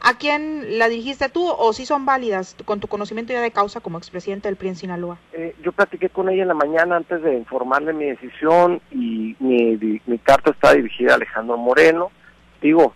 ¿A 0.00 0.16
quién 0.16 0.78
la 0.78 0.88
dirigiste 0.88 1.28
tú 1.28 1.44
o 1.44 1.72
si 1.72 1.84
son 1.84 2.06
válidas 2.06 2.54
con 2.64 2.78
tu 2.78 2.86
conocimiento 2.86 3.32
ya 3.32 3.40
de 3.40 3.50
causa 3.50 3.80
como 3.80 3.98
expresidente 3.98 4.46
del 4.46 4.54
PRI 4.54 4.68
en 4.68 4.76
Sinaloa? 4.76 5.18
Eh, 5.32 5.56
yo 5.64 5.72
platiqué 5.72 6.08
con 6.08 6.28
ella 6.28 6.42
en 6.42 6.48
la 6.48 6.54
mañana 6.54 6.98
antes 6.98 7.20
de 7.20 7.34
informarle 7.34 7.94
mi 7.94 8.04
decisión 8.04 8.80
y 8.92 9.34
mi, 9.40 10.00
mi 10.06 10.18
carta 10.18 10.52
está 10.52 10.72
dirigida 10.72 11.14
a 11.14 11.16
Alejandro 11.16 11.56
Moreno. 11.56 12.12
Digo, 12.60 12.94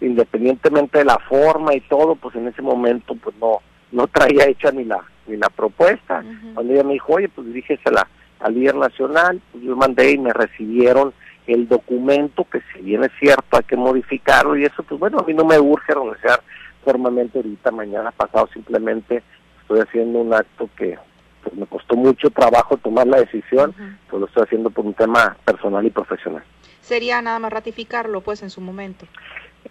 independientemente 0.00 0.98
de 0.98 1.04
la 1.04 1.18
forma 1.18 1.74
y 1.74 1.80
todo, 1.80 2.16
pues 2.16 2.34
en 2.36 2.48
ese 2.48 2.62
momento 2.62 3.14
pues 3.14 3.34
no 3.36 3.60
no 3.92 4.06
traía 4.06 4.46
hecha 4.46 4.70
ni 4.70 4.84
la 4.84 5.00
ni 5.26 5.36
la 5.36 5.48
propuesta. 5.48 6.24
Cuando 6.54 6.72
ella 6.72 6.84
me 6.84 6.94
dijo, 6.94 7.12
oye, 7.14 7.28
pues 7.28 7.46
dirígesela 7.46 8.08
al 8.40 8.54
líder 8.54 8.74
nacional, 8.76 9.40
pues 9.52 9.64
yo 9.64 9.76
mandé 9.76 10.12
y 10.12 10.18
me 10.18 10.32
recibieron 10.32 11.12
el 11.46 11.68
documento, 11.68 12.44
que 12.44 12.60
si 12.72 12.80
bien 12.82 13.04
es 13.04 13.10
cierto 13.18 13.56
hay 13.56 13.64
que 13.64 13.76
modificarlo 13.76 14.56
y 14.56 14.64
eso, 14.64 14.82
pues 14.82 14.98
bueno, 14.98 15.18
a 15.18 15.22
mí 15.24 15.34
no 15.34 15.44
me 15.44 15.58
urge 15.58 15.94
renunciar 15.94 16.42
formalmente 16.84 17.38
ahorita, 17.38 17.70
mañana 17.70 18.10
pasado, 18.10 18.48
simplemente 18.52 19.22
estoy 19.62 19.80
haciendo 19.80 20.20
un 20.20 20.32
acto 20.32 20.68
que 20.76 20.98
pues 21.42 21.54
me 21.54 21.66
costó 21.66 21.96
mucho 21.96 22.30
trabajo 22.30 22.76
tomar 22.76 23.06
la 23.06 23.20
decisión, 23.20 23.74
pues 24.08 24.20
lo 24.20 24.26
estoy 24.26 24.44
haciendo 24.44 24.70
por 24.70 24.84
un 24.84 24.94
tema 24.94 25.36
personal 25.44 25.84
y 25.86 25.90
profesional. 25.90 26.42
Sería 26.80 27.22
nada 27.22 27.38
más 27.38 27.52
ratificarlo, 27.52 28.20
pues, 28.20 28.42
en 28.42 28.50
su 28.50 28.60
momento. 28.60 29.06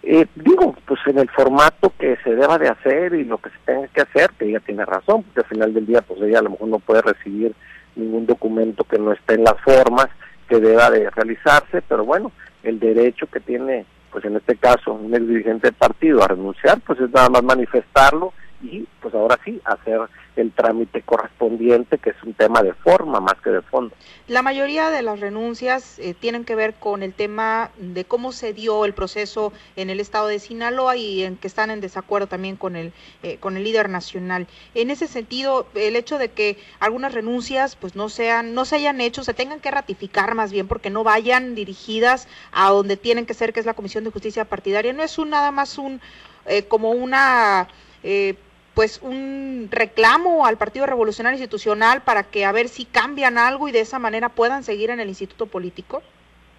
Eh, 0.02 0.26
digo, 0.34 0.74
pues 0.86 1.00
en 1.06 1.18
el 1.18 1.28
formato 1.28 1.92
que 1.98 2.16
se 2.24 2.34
deba 2.34 2.58
de 2.58 2.68
hacer 2.68 3.14
y 3.14 3.24
lo 3.24 3.38
que 3.38 3.50
se 3.50 3.56
tenga 3.64 3.88
que 3.88 4.00
hacer, 4.00 4.30
que 4.38 4.46
ella 4.46 4.60
tiene 4.60 4.84
razón, 4.84 5.22
porque 5.22 5.40
al 5.40 5.46
final 5.46 5.74
del 5.74 5.86
día, 5.86 6.00
pues 6.02 6.20
ella 6.22 6.38
a 6.38 6.42
lo 6.42 6.50
mejor 6.50 6.68
no 6.68 6.78
puede 6.78 7.02
recibir 7.02 7.54
ningún 7.96 8.26
documento 8.26 8.84
que 8.84 8.98
no 8.98 9.12
esté 9.12 9.34
en 9.34 9.44
las 9.44 9.60
formas 9.60 10.08
que 10.48 10.58
deba 10.58 10.90
de 10.90 11.10
realizarse, 11.10 11.82
pero 11.82 12.04
bueno, 12.04 12.32
el 12.62 12.80
derecho 12.80 13.26
que 13.26 13.40
tiene, 13.40 13.84
pues 14.10 14.24
en 14.24 14.36
este 14.36 14.56
caso, 14.56 14.94
un 14.94 15.14
ex 15.14 15.26
dirigente 15.26 15.68
del 15.68 15.74
partido 15.74 16.22
a 16.22 16.28
renunciar, 16.28 16.80
pues 16.80 16.98
es 17.00 17.10
nada 17.10 17.28
más 17.28 17.42
manifestarlo 17.42 18.32
y 18.62 18.86
pues 19.10 19.20
ahora 19.20 19.38
sí, 19.44 19.60
hacer 19.64 20.00
el 20.36 20.52
trámite 20.52 21.02
correspondiente, 21.02 21.98
que 21.98 22.10
es 22.10 22.22
un 22.22 22.34
tema 22.34 22.62
de 22.62 22.72
forma 22.72 23.20
más 23.20 23.34
que 23.42 23.50
de 23.50 23.62
fondo. 23.62 23.94
La 24.28 24.42
mayoría 24.42 24.90
de 24.90 25.02
las 25.02 25.20
renuncias 25.20 25.98
eh, 25.98 26.14
tienen 26.14 26.44
que 26.44 26.54
ver 26.54 26.74
con 26.74 27.02
el 27.02 27.12
tema 27.12 27.70
de 27.78 28.04
cómo 28.04 28.32
se 28.32 28.52
dio 28.52 28.84
el 28.84 28.94
proceso 28.94 29.52
en 29.76 29.90
el 29.90 30.00
estado 30.00 30.28
de 30.28 30.38
Sinaloa 30.38 30.96
y 30.96 31.24
en 31.24 31.36
que 31.36 31.48
están 31.48 31.70
en 31.70 31.80
desacuerdo 31.80 32.28
también 32.28 32.56
con 32.56 32.76
el 32.76 32.92
eh, 33.22 33.38
con 33.38 33.56
el 33.56 33.64
líder 33.64 33.88
nacional. 33.88 34.46
En 34.74 34.90
ese 34.90 35.08
sentido, 35.08 35.66
el 35.74 35.96
hecho 35.96 36.16
de 36.18 36.30
que 36.30 36.58
algunas 36.78 37.12
renuncias 37.12 37.76
pues 37.76 37.96
no 37.96 38.08
sean 38.08 38.54
no 38.54 38.64
se 38.64 38.76
hayan 38.76 39.00
hecho, 39.00 39.24
se 39.24 39.34
tengan 39.34 39.60
que 39.60 39.70
ratificar 39.70 40.34
más 40.34 40.52
bien 40.52 40.68
porque 40.68 40.90
no 40.90 41.04
vayan 41.04 41.54
dirigidas 41.54 42.28
a 42.52 42.70
donde 42.70 42.96
tienen 42.96 43.26
que 43.26 43.34
ser, 43.34 43.52
que 43.52 43.60
es 43.60 43.66
la 43.66 43.74
Comisión 43.74 44.04
de 44.04 44.10
Justicia 44.10 44.44
Partidaria, 44.44 44.92
no 44.92 45.02
es 45.02 45.18
un 45.18 45.30
nada 45.30 45.50
más 45.50 45.76
un 45.76 46.00
eh, 46.46 46.64
como 46.64 46.92
una 46.92 47.68
eh, 48.02 48.34
pues 48.74 49.00
un 49.02 49.68
reclamo 49.70 50.46
al 50.46 50.56
Partido 50.56 50.86
Revolucionario 50.86 51.36
Institucional 51.36 52.02
para 52.02 52.24
que 52.24 52.44
a 52.44 52.52
ver 52.52 52.68
si 52.68 52.84
cambian 52.84 53.38
algo 53.38 53.68
y 53.68 53.72
de 53.72 53.80
esa 53.80 53.98
manera 53.98 54.28
puedan 54.28 54.62
seguir 54.62 54.90
en 54.90 55.00
el 55.00 55.08
instituto 55.08 55.46
político? 55.46 56.02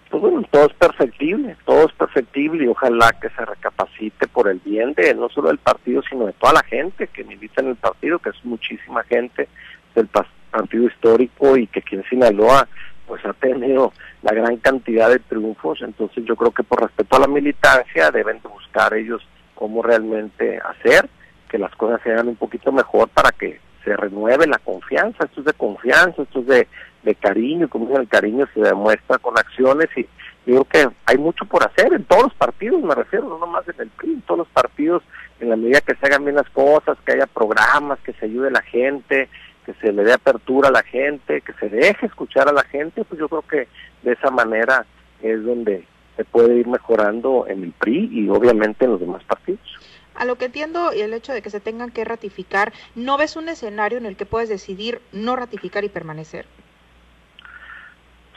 Pues 0.09 0.21
bueno, 0.21 0.43
todo 0.51 0.65
es 0.65 0.73
perfectible, 0.73 1.55
todo 1.65 1.85
es 1.85 1.93
perfectible 1.93 2.65
y 2.65 2.67
ojalá 2.67 3.11
que 3.21 3.29
se 3.29 3.45
recapacite 3.45 4.27
por 4.27 4.49
el 4.49 4.59
bien 4.59 4.93
de 4.93 5.13
no 5.15 5.29
solo 5.29 5.47
del 5.47 5.57
partido, 5.57 6.01
sino 6.09 6.25
de 6.25 6.33
toda 6.33 6.53
la 6.53 6.63
gente 6.63 7.07
que 7.07 7.23
milita 7.23 7.61
en 7.61 7.69
el 7.69 7.75
partido, 7.77 8.19
que 8.19 8.29
es 8.29 8.35
muchísima 8.43 9.03
gente 9.05 9.47
del 9.95 10.07
partido 10.07 10.87
histórico 10.87 11.55
y 11.55 11.67
que 11.67 11.79
aquí 11.79 11.95
en 11.95 12.03
Sinaloa 12.09 12.67
pues 13.07 13.25
ha 13.25 13.33
tenido 13.33 13.93
la 14.21 14.33
gran 14.33 14.57
cantidad 14.57 15.09
de 15.09 15.19
triunfos, 15.19 15.81
entonces 15.81 16.23
yo 16.25 16.35
creo 16.35 16.51
que 16.51 16.63
por 16.63 16.81
respeto 16.81 17.15
a 17.15 17.19
la 17.19 17.27
militancia 17.27 18.11
deben 18.11 18.41
de 18.41 18.49
buscar 18.49 18.93
ellos 18.93 19.21
cómo 19.55 19.81
realmente 19.81 20.59
hacer 20.59 21.09
que 21.51 21.57
las 21.57 21.75
cosas 21.75 22.01
se 22.01 22.11
hagan 22.11 22.29
un 22.29 22.37
poquito 22.37 22.71
mejor 22.71 23.09
para 23.09 23.31
que 23.31 23.59
se 23.83 23.97
renueve 23.97 24.47
la 24.47 24.57
confianza. 24.59 25.25
Esto 25.25 25.41
es 25.41 25.47
de 25.47 25.53
confianza, 25.53 26.21
esto 26.21 26.39
es 26.39 26.47
de, 26.47 26.67
de 27.03 27.15
cariño, 27.15 27.67
como 27.67 27.97
el 27.97 28.07
cariño 28.07 28.47
se 28.53 28.61
demuestra 28.61 29.17
con 29.17 29.37
acciones 29.37 29.89
y 29.97 30.07
digo 30.45 30.63
que 30.63 30.87
hay 31.05 31.17
mucho 31.17 31.43
por 31.45 31.63
hacer 31.63 31.91
en 31.91 32.05
todos 32.05 32.23
los 32.23 32.33
partidos, 32.35 32.81
me 32.81 32.95
refiero, 32.95 33.27
no 33.27 33.37
nomás 33.37 33.67
en 33.67 33.75
el 33.79 33.89
PRI, 33.89 34.13
en 34.13 34.21
todos 34.21 34.39
los 34.39 34.47
partidos, 34.47 35.03
en 35.41 35.49
la 35.49 35.57
medida 35.57 35.81
que 35.81 35.95
se 35.95 36.05
hagan 36.05 36.23
bien 36.23 36.37
las 36.37 36.49
cosas, 36.51 36.97
que 37.05 37.11
haya 37.11 37.27
programas, 37.27 37.99
que 37.99 38.13
se 38.13 38.25
ayude 38.25 38.49
la 38.49 38.61
gente, 38.61 39.27
que 39.65 39.73
se 39.73 39.91
le 39.91 40.03
dé 40.03 40.13
apertura 40.13 40.69
a 40.69 40.71
la 40.71 40.83
gente, 40.83 41.41
que 41.41 41.53
se 41.53 41.67
deje 41.67 42.05
escuchar 42.05 42.47
a 42.47 42.53
la 42.53 42.63
gente, 42.63 43.03
pues 43.03 43.19
yo 43.19 43.27
creo 43.27 43.41
que 43.41 43.67
de 44.03 44.13
esa 44.13 44.31
manera 44.31 44.85
es 45.21 45.43
donde 45.43 45.85
se 46.15 46.23
puede 46.23 46.55
ir 46.55 46.67
mejorando 46.67 47.45
en 47.47 47.63
el 47.63 47.71
PRI 47.73 48.09
y 48.11 48.29
obviamente 48.29 48.85
en 48.85 48.91
los 48.91 48.99
demás 49.01 49.23
partidos. 49.25 49.59
A 50.21 50.25
lo 50.25 50.35
que 50.35 50.45
entiendo, 50.45 50.93
y 50.93 51.01
el 51.01 51.15
hecho 51.15 51.33
de 51.33 51.41
que 51.41 51.49
se 51.49 51.59
tengan 51.59 51.89
que 51.89 52.05
ratificar, 52.05 52.73
¿no 52.93 53.17
ves 53.17 53.37
un 53.37 53.49
escenario 53.49 53.97
en 53.97 54.05
el 54.05 54.15
que 54.15 54.27
puedes 54.27 54.49
decidir 54.49 55.01
no 55.11 55.35
ratificar 55.35 55.83
y 55.83 55.89
permanecer? 55.89 56.45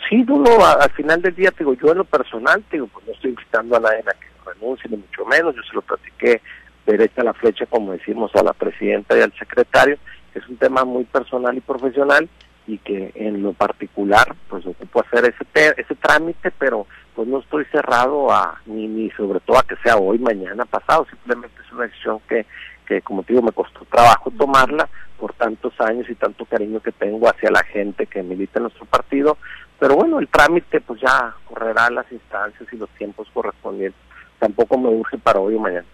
Sí, 0.09 0.25
no, 0.27 0.65
al 0.65 0.91
final 0.93 1.21
del 1.21 1.35
día, 1.35 1.53
digo, 1.59 1.75
yo 1.75 1.93
en 1.93 1.99
lo 1.99 2.07
personal, 2.07 2.65
digo, 2.73 2.87
pues 2.87 3.07
no 3.07 3.13
estoy 3.13 3.33
invitando 3.33 3.77
a 3.77 3.81
nadie 3.81 3.99
a 3.99 4.15
que 4.15 4.27
renuncie, 4.47 4.89
ni 4.89 4.97
mucho 4.97 5.27
menos, 5.27 5.55
yo 5.55 5.63
se 5.63 5.75
lo 5.75 5.83
platiqué 5.83 6.41
derecha 6.87 7.21
a 7.21 7.25
la 7.25 7.35
flecha, 7.35 7.67
como 7.67 7.93
decimos, 7.93 8.35
a 8.35 8.43
la 8.43 8.55
presidenta 8.55 9.19
y 9.19 9.21
al 9.21 9.35
secretario, 9.35 9.99
es 10.35 10.49
un 10.49 10.57
tema 10.57 10.87
muy 10.87 11.05
personal 11.05 11.55
y 11.55 11.61
profesional, 11.61 12.31
y 12.67 12.79
que 12.79 13.13
en 13.15 13.43
lo 13.43 13.53
particular 13.53 14.35
pues 14.49 14.65
ocupo 14.67 15.03
hacer 15.03 15.25
ese 15.27 15.75
ese 15.77 15.95
trámite 15.97 16.51
pero 16.51 16.87
pues 17.15 17.29
no 17.29 17.41
estoy 17.41 17.65
cerrado 17.67 18.33
a 18.33 18.61
ni 18.67 18.87
ni 18.89 19.11
sobre 19.11 19.41
todo 19.41 19.59
a 19.59 19.63
que 19.63 19.77
sea 19.83 19.97
hoy 19.97 20.19
mañana 20.19 20.65
pasado 20.65 21.07
simplemente 21.11 21.61
es 21.65 21.73
una 21.73 21.85
decisión 21.85 22.21
que 22.29 22.47
que 22.87 23.03
como 23.03 23.23
te 23.23 23.33
digo 23.33 23.45
me 23.45 23.53
costó 23.53 23.85
trabajo 23.85 24.31
tomarla 24.31 24.89
por 25.19 25.33
tantos 25.35 25.73
años 25.81 26.09
y 26.09 26.15
tanto 26.15 26.45
cariño 26.47 26.81
que 26.81 26.93
tengo 26.93 27.29
hacia 27.29 27.51
la 27.51 27.63
gente 27.65 28.07
que 28.07 28.23
milita 28.23 28.59
en 28.59 28.65
nuestro 28.65 28.87
partido 28.87 29.37
pero 29.79 29.97
bueno 29.97 30.19
el 30.19 30.29
trámite 30.29 30.81
pues 30.81 31.01
ya 31.01 31.35
correrá 31.45 31.91
las 31.91 32.11
instancias 32.11 32.67
y 32.73 32.77
los 32.77 32.89
tiempos 32.91 33.29
correspondientes. 33.33 34.01
Tampoco 34.39 34.79
me 34.79 34.89
urge 34.89 35.19
para 35.19 35.41
hoy 35.41 35.55
o 35.55 35.61
mañana. 35.61 35.87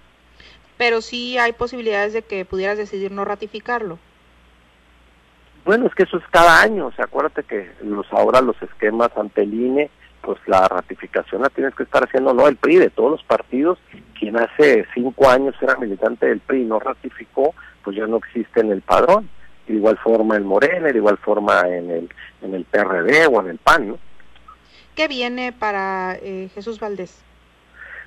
Pero 0.77 1.01
sí 1.01 1.39
hay 1.39 1.53
posibilidades 1.53 2.13
de 2.13 2.23
que 2.23 2.45
pudieras 2.45 2.79
decidir 2.79 3.13
no 3.13 3.25
ratificarlo 3.25 3.99
bueno, 5.71 5.87
es 5.87 5.95
que 5.95 6.03
eso 6.03 6.17
es 6.17 6.25
cada 6.33 6.63
año, 6.63 6.89
o 6.89 6.93
sea, 6.95 7.05
acuérdate 7.05 7.45
que 7.45 7.71
los 7.85 8.05
ahora 8.13 8.41
los 8.41 8.61
esquemas 8.61 9.11
ante 9.17 9.43
el 9.43 9.55
INE, 9.55 9.89
pues 10.21 10.37
la 10.49 10.67
ratificación 10.67 11.43
la 11.43 11.49
tienes 11.49 11.77
que 11.77 11.85
estar 11.85 12.03
haciendo 12.03 12.35
no 12.35 12.49
el 12.49 12.57
PRI, 12.57 12.79
de 12.79 12.91
todos 12.91 13.13
los 13.13 13.23
partidos, 13.23 13.79
quien 14.19 14.37
hace 14.37 14.85
cinco 14.93 15.31
años 15.31 15.55
era 15.61 15.77
militante 15.77 16.27
del 16.27 16.41
PRI 16.41 16.63
y 16.63 16.65
no 16.65 16.81
ratificó, 16.81 17.55
pues 17.85 17.97
ya 17.97 18.09
no 18.09 18.17
existe 18.17 18.59
en 18.59 18.73
el 18.73 18.83
padrón, 18.83 19.31
de 19.69 19.75
igual 19.75 19.97
forma 19.99 20.35
en 20.35 20.45
Morena, 20.45 20.89
de 20.89 20.99
igual 20.99 21.19
forma 21.19 21.61
en 21.61 21.89
el, 21.89 22.09
en 22.43 22.53
el 22.53 22.65
PRD 22.65 23.29
o 23.29 23.41
en 23.41 23.51
el 23.51 23.59
PAN, 23.59 23.91
¿no? 23.91 23.99
¿Qué 24.97 25.07
viene 25.07 25.53
para 25.53 26.17
eh, 26.17 26.51
Jesús 26.53 26.81
Valdés? 26.81 27.23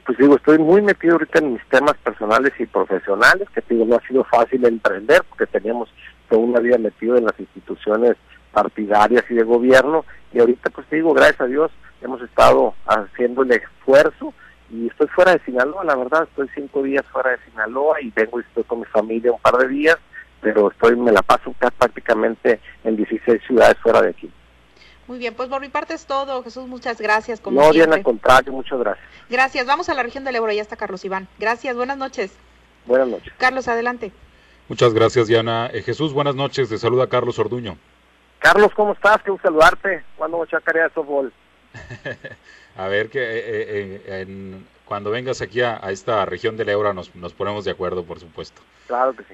Pues 0.05 0.17
digo, 0.17 0.35
estoy 0.35 0.57
muy 0.57 0.81
metido 0.81 1.13
ahorita 1.13 1.39
en 1.39 1.53
mis 1.53 1.65
temas 1.69 1.95
personales 2.03 2.51
y 2.59 2.65
profesionales, 2.65 3.47
que 3.55 3.63
digo, 3.69 3.85
no 3.85 3.95
ha 3.95 4.05
sido 4.05 4.25
fácil 4.25 4.65
emprender, 4.65 5.23
porque 5.29 5.45
teníamos 5.45 5.87
una 6.37 6.59
vida 6.59 6.77
metido 6.77 7.17
en 7.17 7.25
las 7.25 7.39
instituciones 7.39 8.15
partidarias 8.51 9.23
y 9.29 9.35
de 9.35 9.43
gobierno 9.43 10.05
y 10.31 10.39
ahorita 10.39 10.69
pues 10.69 10.87
te 10.87 10.97
digo, 10.97 11.13
gracias 11.13 11.41
a 11.41 11.45
Dios 11.45 11.71
hemos 12.01 12.21
estado 12.21 12.73
haciendo 12.85 13.43
el 13.43 13.51
esfuerzo 13.51 14.33
y 14.69 14.87
estoy 14.87 15.07
fuera 15.07 15.33
de 15.33 15.39
Sinaloa, 15.45 15.83
la 15.83 15.95
verdad, 15.95 16.23
estoy 16.23 16.49
cinco 16.55 16.81
días 16.83 17.05
fuera 17.11 17.31
de 17.31 17.37
Sinaloa 17.45 18.01
y 18.01 18.11
vengo 18.11 18.39
y 18.39 18.43
estoy 18.43 18.63
con 18.63 18.79
mi 18.79 18.85
familia 18.85 19.31
un 19.31 19.39
par 19.39 19.57
de 19.57 19.67
días, 19.67 19.97
pero 20.41 20.71
estoy 20.71 20.95
me 20.95 21.11
la 21.11 21.21
paso 21.21 21.53
prácticamente 21.77 22.59
en 22.83 22.95
16 22.95 23.41
ciudades 23.45 23.77
fuera 23.81 24.01
de 24.01 24.09
aquí. 24.09 24.31
Muy 25.07 25.19
bien, 25.19 25.33
pues 25.35 25.49
por 25.49 25.61
mi 25.61 25.67
parte 25.67 25.93
es 25.93 26.05
todo. 26.05 26.41
Jesús, 26.43 26.65
muchas 26.67 26.99
gracias. 26.99 27.41
Como 27.41 27.61
no, 27.61 27.71
bien 27.71 27.91
al 27.91 28.03
contrario, 28.03 28.53
muchas 28.53 28.79
gracias. 28.79 29.05
Gracias. 29.29 29.65
Vamos 29.65 29.89
a 29.89 29.93
la 29.93 30.01
región 30.01 30.23
del 30.23 30.35
Ebro, 30.35 30.51
ya 30.51 30.61
está 30.61 30.77
Carlos 30.77 31.03
Iván. 31.03 31.27
Gracias, 31.39 31.75
buenas 31.75 31.97
noches. 31.97 32.33
Buenas 32.85 33.09
noches. 33.09 33.33
Carlos, 33.37 33.67
adelante. 33.67 34.11
Muchas 34.69 34.93
gracias, 34.93 35.27
Diana. 35.27 35.69
Eh, 35.73 35.81
Jesús, 35.81 36.13
buenas 36.13 36.35
noches. 36.35 36.69
Te 36.69 36.77
saluda 36.77 37.07
Carlos 37.07 37.37
Orduño. 37.37 37.77
Carlos, 38.39 38.71
¿cómo 38.75 38.93
estás? 38.93 39.21
Qué 39.21 39.31
gusto 39.31 39.47
saludarte. 39.47 40.03
¿Cuándo 40.17 40.43
echar 40.43 40.63
de 40.63 40.89
softball? 40.93 41.33
a 42.77 42.87
ver, 42.87 43.09
que 43.09 43.19
eh, 43.21 44.01
eh, 44.05 44.57
cuando 44.85 45.11
vengas 45.11 45.41
aquí 45.41 45.61
a, 45.61 45.77
esta 45.89 46.25
región 46.25 46.55
del 46.55 46.69
Eura 46.69 46.93
nos, 46.93 47.13
nos, 47.15 47.33
ponemos 47.33 47.65
de 47.65 47.71
acuerdo, 47.71 48.03
por 48.03 48.19
supuesto. 48.19 48.61
Claro 48.87 49.13
que 49.13 49.23
sí. 49.23 49.33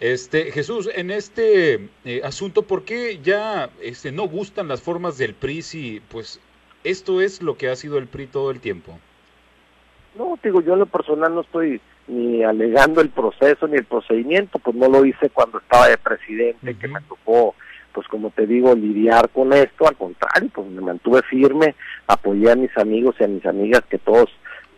Este, 0.00 0.50
Jesús, 0.50 0.88
en 0.92 1.10
este 1.10 1.88
asunto, 2.24 2.62
¿por 2.62 2.84
qué 2.84 3.20
ya 3.22 3.70
este, 3.80 4.12
no 4.12 4.24
gustan 4.24 4.66
las 4.66 4.82
formas 4.82 5.18
del 5.18 5.34
PRI 5.34 5.62
si, 5.62 6.02
pues, 6.08 6.40
esto 6.82 7.20
es 7.20 7.42
lo 7.42 7.56
que 7.56 7.68
ha 7.68 7.76
sido 7.76 7.98
el 7.98 8.08
PRI 8.08 8.26
todo 8.26 8.50
el 8.50 8.60
tiempo? 8.60 8.98
No, 10.16 10.38
digo, 10.42 10.60
yo 10.62 10.72
en 10.72 10.80
lo 10.80 10.86
personal 10.86 11.34
no 11.34 11.42
estoy 11.42 11.80
ni 12.06 12.42
alegando 12.42 13.00
el 13.00 13.10
proceso 13.10 13.66
ni 13.66 13.76
el 13.76 13.84
procedimiento, 13.84 14.58
pues 14.58 14.76
no 14.76 14.88
lo 14.88 15.04
hice 15.04 15.30
cuando 15.30 15.58
estaba 15.58 15.88
de 15.88 15.98
presidente, 15.98 16.76
que 16.76 16.88
me 16.88 17.00
tocó, 17.02 17.54
pues 17.92 18.06
como 18.08 18.30
te 18.30 18.46
digo, 18.46 18.74
lidiar 18.74 19.30
con 19.30 19.52
esto, 19.52 19.88
al 19.88 19.96
contrario, 19.96 20.50
pues 20.54 20.66
me 20.68 20.82
mantuve 20.82 21.22
firme, 21.22 21.74
apoyé 22.06 22.50
a 22.50 22.56
mis 22.56 22.76
amigos 22.76 23.16
y 23.18 23.24
a 23.24 23.28
mis 23.28 23.46
amigas 23.46 23.82
que 23.88 23.98
todos 23.98 24.30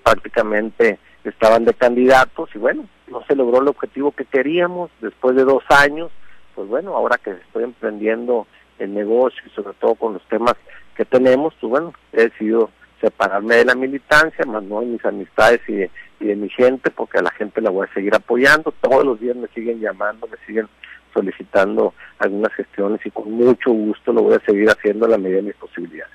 prácticamente 0.05 0.99
estaban 1.25 1.65
de 1.65 1.75
candidatos 1.75 2.49
y 2.55 2.59
bueno, 2.59 2.89
no 3.09 3.25
se 3.27 3.35
logró 3.35 3.61
el 3.61 3.69
objetivo 3.69 4.13
que 4.13 4.25
queríamos 4.25 4.91
después 5.01 5.35
de 5.35 5.45
dos 5.45 5.65
años, 5.69 6.11
pues 6.55 6.69
bueno, 6.69 6.95
ahora 6.95 7.19
que 7.19 7.31
estoy 7.31 7.65
emprendiendo 7.65 8.47
el 8.79 8.95
negocio 8.95 9.43
y 9.47 9.51
sobre 9.51 9.75
todo 9.75 9.95
con 9.97 10.13
los 10.15 10.23
temas 10.29 10.55
que 10.97 11.05
tenemos, 11.05 11.55
pues 11.61 11.71
bueno, 11.71 11.93
he 12.13 12.25
decidido 12.25 12.71
separarme 13.01 13.57
de 13.57 13.65
la 13.65 13.75
militancia, 13.75 14.45
más 14.47 14.63
no 14.63 14.81
de 14.81 14.87
mis 14.87 15.05
amistades 15.05 15.61
y 15.69 15.73
de, 15.73 15.91
y 16.21 16.27
de 16.27 16.37
mi 16.37 16.49
gente, 16.49 16.91
porque 16.91 17.19
a 17.19 17.23
la 17.23 17.31
gente 17.31 17.61
la 17.61 17.71
voy 17.71 17.87
a 17.89 17.95
seguir 17.95 18.15
apoyando. 18.15 18.73
Todos 18.81 19.05
los 19.05 19.21
días 19.21 19.37
me 19.37 19.49
siguen 19.49 19.81
llamando, 19.81 20.27
me 20.27 20.37
siguen 20.47 20.69
solicitando 21.13 21.95
algunas 22.19 22.53
gestiones 22.53 23.01
y 23.05 23.11
con 23.11 23.33
mucho 23.33 23.71
gusto 23.71 24.13
lo 24.13 24.23
voy 24.23 24.35
a 24.35 24.41
seguir 24.41 24.69
haciendo 24.69 25.07
a 25.07 25.09
la 25.09 25.19
medida 25.19 25.39
de 25.39 25.45
mis 25.45 25.55
posibilidades. 25.55 26.13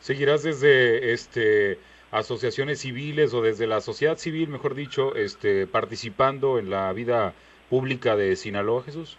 ¿Seguirás 0.00 0.42
desde 0.44 1.12
este 1.12 1.78
asociaciones 2.12 2.80
civiles 2.80 3.34
o 3.34 3.42
desde 3.42 3.66
la 3.66 3.80
sociedad 3.80 4.16
civil, 4.16 4.48
mejor 4.48 4.74
dicho, 4.74 5.16
este 5.16 5.66
participando 5.66 6.58
en 6.58 6.70
la 6.70 6.92
vida 6.92 7.34
pública 7.68 8.16
de 8.16 8.36
Sinaloa, 8.36 8.84
Jesús? 8.84 9.18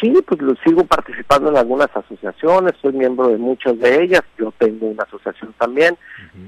Sí, 0.00 0.12
pues 0.26 0.42
lo 0.42 0.54
sigo 0.56 0.84
participando 0.84 1.48
en 1.48 1.56
algunas 1.56 1.88
asociaciones, 1.94 2.74
soy 2.82 2.92
miembro 2.92 3.28
de 3.28 3.38
muchas 3.38 3.78
de 3.78 4.02
ellas, 4.02 4.22
yo 4.38 4.52
tengo 4.58 4.88
una 4.88 5.04
asociación 5.04 5.54
también, 5.58 5.96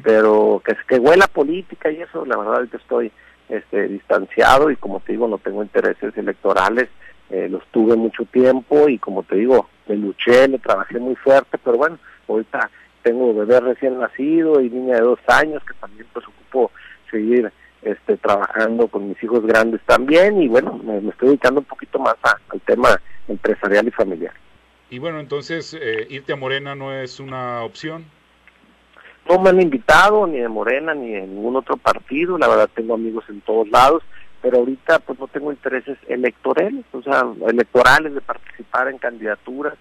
pero 0.03 0.63
que, 0.65 0.77
que 0.87 0.99
huela 0.99 1.27
política 1.29 1.91
y 1.91 2.03
eso, 2.03 2.27
la 2.27 2.37
verdad 2.37 2.65
es 2.65 2.71
que 2.71 2.77
estoy 2.77 3.13
este, 3.49 3.89
distanciado 3.89 4.71
y 4.71 4.77
como 4.77 5.01
te 5.01 5.13
digo, 5.13 5.27
no 5.29 5.39
tengo 5.39 5.63
intereses 5.63 6.15
electorales, 6.17 6.89
eh, 7.31 7.49
los 7.51 7.65
tuve 7.69 7.97
mucho 7.97 8.25
tiempo 8.27 8.89
y 8.89 8.99
como 8.99 9.23
te 9.23 9.37
digo, 9.37 9.69
me 9.87 9.97
luché, 9.97 10.49
me 10.49 10.59
trabajé 10.59 10.99
muy 10.99 11.17
fuerte, 11.17 11.57
pero 11.57 11.79
bueno, 11.79 11.99
ahorita 12.29 12.71
tengo 13.03 13.35
bebé 13.35 13.61
recién 13.61 13.99
nacido 13.99 14.61
y 14.61 14.69
niña 14.69 14.97
de 14.97 15.03
dos 15.03 15.21
años 15.29 15.63
que 15.65 15.75
también 15.81 16.07
pues 16.13 16.27
ocupo 16.27 16.71
seguir 17.11 17.51
este, 17.83 18.17
trabajando 18.17 18.89
con 18.89 19.09
mis 19.09 19.23
hijos 19.23 19.45
grandes 19.47 19.81
también 19.87 20.43
y 20.43 20.49
bueno, 20.49 20.81
me, 20.83 20.99
estoy 21.09 21.29
dedicando 21.29 21.61
un 21.61 21.67
poquito 21.67 21.99
más 21.99 22.17
al 22.25 22.61
tema 22.63 23.01
empresarial 23.29 23.87
y 23.87 23.91
familiar. 23.91 24.35
Y 24.91 24.99
bueno, 24.99 25.21
entonces, 25.21 25.77
eh, 25.81 26.07
¿irte 26.11 26.33
a 26.33 26.37
Morena 26.37 26.75
no 26.75 26.93
es 26.93 27.21
una 27.21 27.63
opción? 27.63 28.05
No 29.29 29.39
me 29.39 29.51
han 29.51 29.61
invitado 29.61 30.27
ni 30.27 30.39
de 30.39 30.49
Morena 30.49 30.95
ni 30.95 31.13
de 31.13 31.27
ningún 31.27 31.57
otro 31.57 31.77
partido, 31.77 32.39
la 32.39 32.49
verdad 32.49 32.71
tengo 32.75 32.95
amigos 32.95 33.25
en 33.29 33.43
todos 33.43 33.69
lados, 33.69 34.03
pero 34.41 34.59
ahorita 34.59 35.01
pues 35.01 35.19
no 35.19 35.29
tengo 35.29 35.53
intereses 35.53 35.99
electorales, 36.09 36.85
o 36.93 37.03
sea, 37.03 37.27
electorales 37.47 38.15
de 38.15 38.21
participar 38.23 38.89
en 38.89 38.99
candidaturas, 38.99 39.75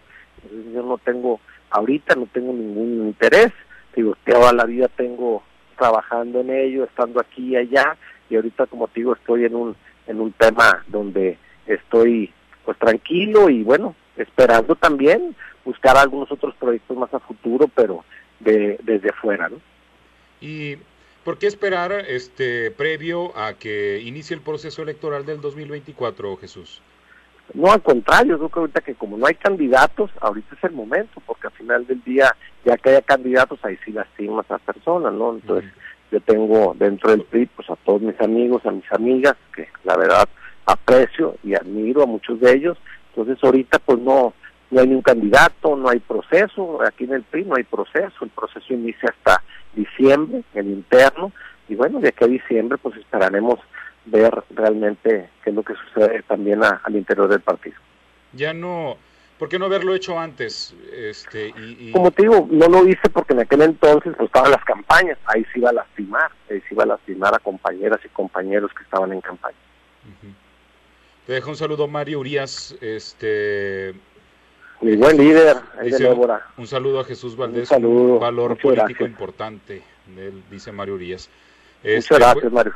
yo 0.73 0.83
no 0.83 0.97
tengo, 0.97 1.39
ahorita 1.69 2.15
no 2.15 2.27
tengo 2.33 2.51
ningún 2.51 3.07
interés, 3.07 3.53
digo, 3.95 4.15
toda 4.25 4.51
la 4.53 4.65
vida 4.65 4.89
tengo 4.89 5.43
trabajando 5.77 6.41
en 6.41 6.49
ello, 6.49 6.83
estando 6.83 7.19
aquí 7.19 7.49
y 7.49 7.55
allá, 7.55 7.95
y 8.29 8.35
ahorita 8.35 8.65
como 8.67 8.87
te 8.87 8.99
digo 8.99 9.13
estoy 9.13 9.45
en 9.45 9.55
un, 9.55 9.75
en 10.07 10.19
un 10.19 10.31
tema 10.33 10.83
donde 10.87 11.37
estoy 11.65 12.33
pues 12.65 12.77
tranquilo 12.77 13.49
y 13.49 13.63
bueno, 13.63 13.95
esperando 14.17 14.75
también 14.75 15.35
buscar 15.63 15.97
algunos 15.97 16.31
otros 16.31 16.55
proyectos 16.55 16.97
más 16.97 17.13
a 17.13 17.19
futuro, 17.19 17.69
pero 17.73 18.03
de, 18.39 18.77
desde 18.83 19.11
fuera, 19.13 19.49
¿no? 19.49 19.57
¿Y 20.41 20.77
por 21.23 21.37
qué 21.37 21.47
esperar 21.47 21.91
este 21.91 22.71
previo 22.71 23.37
a 23.37 23.53
que 23.53 24.01
inicie 24.03 24.35
el 24.35 24.41
proceso 24.41 24.81
electoral 24.81 25.25
del 25.25 25.41
2024, 25.41 26.37
Jesús? 26.37 26.81
No, 27.53 27.71
al 27.71 27.81
contrario, 27.81 28.33
yo 28.33 28.37
creo 28.37 28.49
que 28.49 28.59
ahorita 28.59 28.81
que 28.81 28.95
como 28.95 29.17
no 29.17 29.25
hay 29.25 29.35
candidatos, 29.35 30.11
ahorita 30.21 30.55
es 30.55 30.63
el 30.65 30.73
momento, 30.73 31.21
porque 31.25 31.47
al 31.47 31.53
final 31.53 31.87
del 31.87 32.03
día, 32.03 32.35
ya 32.65 32.77
que 32.77 32.89
haya 32.89 33.01
candidatos, 33.01 33.59
ahí 33.63 33.77
sí 33.85 33.91
lastimas 33.91 34.49
a 34.51 34.57
personas, 34.57 35.13
¿no? 35.13 35.33
Entonces, 35.33 35.71
yo 36.11 36.19
tengo 36.21 36.75
dentro 36.77 37.11
del 37.11 37.23
PRI, 37.23 37.47
pues 37.47 37.69
a 37.69 37.75
todos 37.77 38.01
mis 38.01 38.19
amigos, 38.21 38.65
a 38.65 38.71
mis 38.71 38.91
amigas, 38.91 39.35
que 39.55 39.67
la 39.83 39.97
verdad 39.97 40.27
aprecio 40.65 41.35
y 41.43 41.55
admiro 41.55 42.03
a 42.03 42.05
muchos 42.05 42.39
de 42.39 42.53
ellos. 42.53 42.77
Entonces 43.09 43.43
ahorita 43.43 43.79
pues 43.79 43.99
no, 43.99 44.33
no 44.69 44.79
hay 44.79 44.87
ni 44.87 44.95
un 44.95 45.01
candidato, 45.01 45.75
no 45.75 45.89
hay 45.89 45.99
proceso, 45.99 46.79
aquí 46.85 47.05
en 47.05 47.13
el 47.13 47.23
PRI 47.23 47.45
no 47.45 47.55
hay 47.55 47.63
proceso, 47.63 48.23
el 48.23 48.29
proceso 48.29 48.73
inicia 48.73 49.09
hasta 49.09 49.43
diciembre, 49.73 50.43
el 50.53 50.67
interno, 50.67 51.31
y 51.67 51.75
bueno, 51.75 51.99
de 51.99 52.09
aquí 52.09 52.23
a 52.23 52.27
diciembre 52.27 52.77
pues 52.77 52.95
esperaremos 52.97 53.59
ver 54.07 54.43
realmente 54.51 55.29
qué 55.43 55.49
es 55.49 55.55
lo 55.55 55.63
que 55.63 55.73
sucede 55.75 56.23
también 56.23 56.63
al 56.63 56.95
interior 56.95 57.27
del 57.27 57.41
partido. 57.41 57.77
Ya 58.33 58.53
no, 58.53 58.97
¿por 59.37 59.49
qué 59.49 59.59
no 59.59 59.65
haberlo 59.65 59.93
hecho 59.95 60.19
antes? 60.19 60.73
Este, 60.93 61.53
y, 61.57 61.91
Como 61.91 62.11
te 62.11 62.23
digo, 62.23 62.47
no 62.49 62.67
lo 62.67 62.87
hice 62.87 63.09
porque 63.11 63.33
en 63.33 63.41
aquel 63.41 63.61
entonces 63.61 64.13
pues 64.15 64.27
estaban 64.27 64.51
las 64.51 64.63
campañas, 64.63 65.17
ahí 65.25 65.45
se 65.51 65.59
iba 65.59 65.69
a 65.69 65.73
lastimar, 65.73 66.31
ahí 66.49 66.61
se 66.61 66.73
iba 66.73 66.83
a 66.83 66.87
lastimar 66.87 67.35
a 67.35 67.39
compañeras 67.39 67.99
y 68.03 68.09
compañeros 68.09 68.71
que 68.75 68.83
estaban 68.83 69.11
en 69.13 69.21
campaña. 69.21 69.57
Te 71.25 71.33
dejo 71.33 71.49
un 71.49 71.57
saludo 71.57 71.87
Mario 71.87 72.19
Urias, 72.19 72.75
este 72.79 73.93
mi 74.79 74.95
buen 74.95 75.17
líder, 75.17 75.57
Un 76.57 76.67
saludo 76.67 76.99
a 76.99 77.03
Jesús 77.03 77.35
Valdés, 77.35 77.71
un, 77.71 78.19
valor 78.19 78.57
político 78.57 79.05
importante, 79.05 79.81
él 80.15 80.43
dice 80.51 80.71
Mario 80.71 80.95
Urias. 80.95 81.29
muchas 81.83 81.97
este, 81.97 82.15
gracias, 82.15 82.51
Mario. 82.51 82.73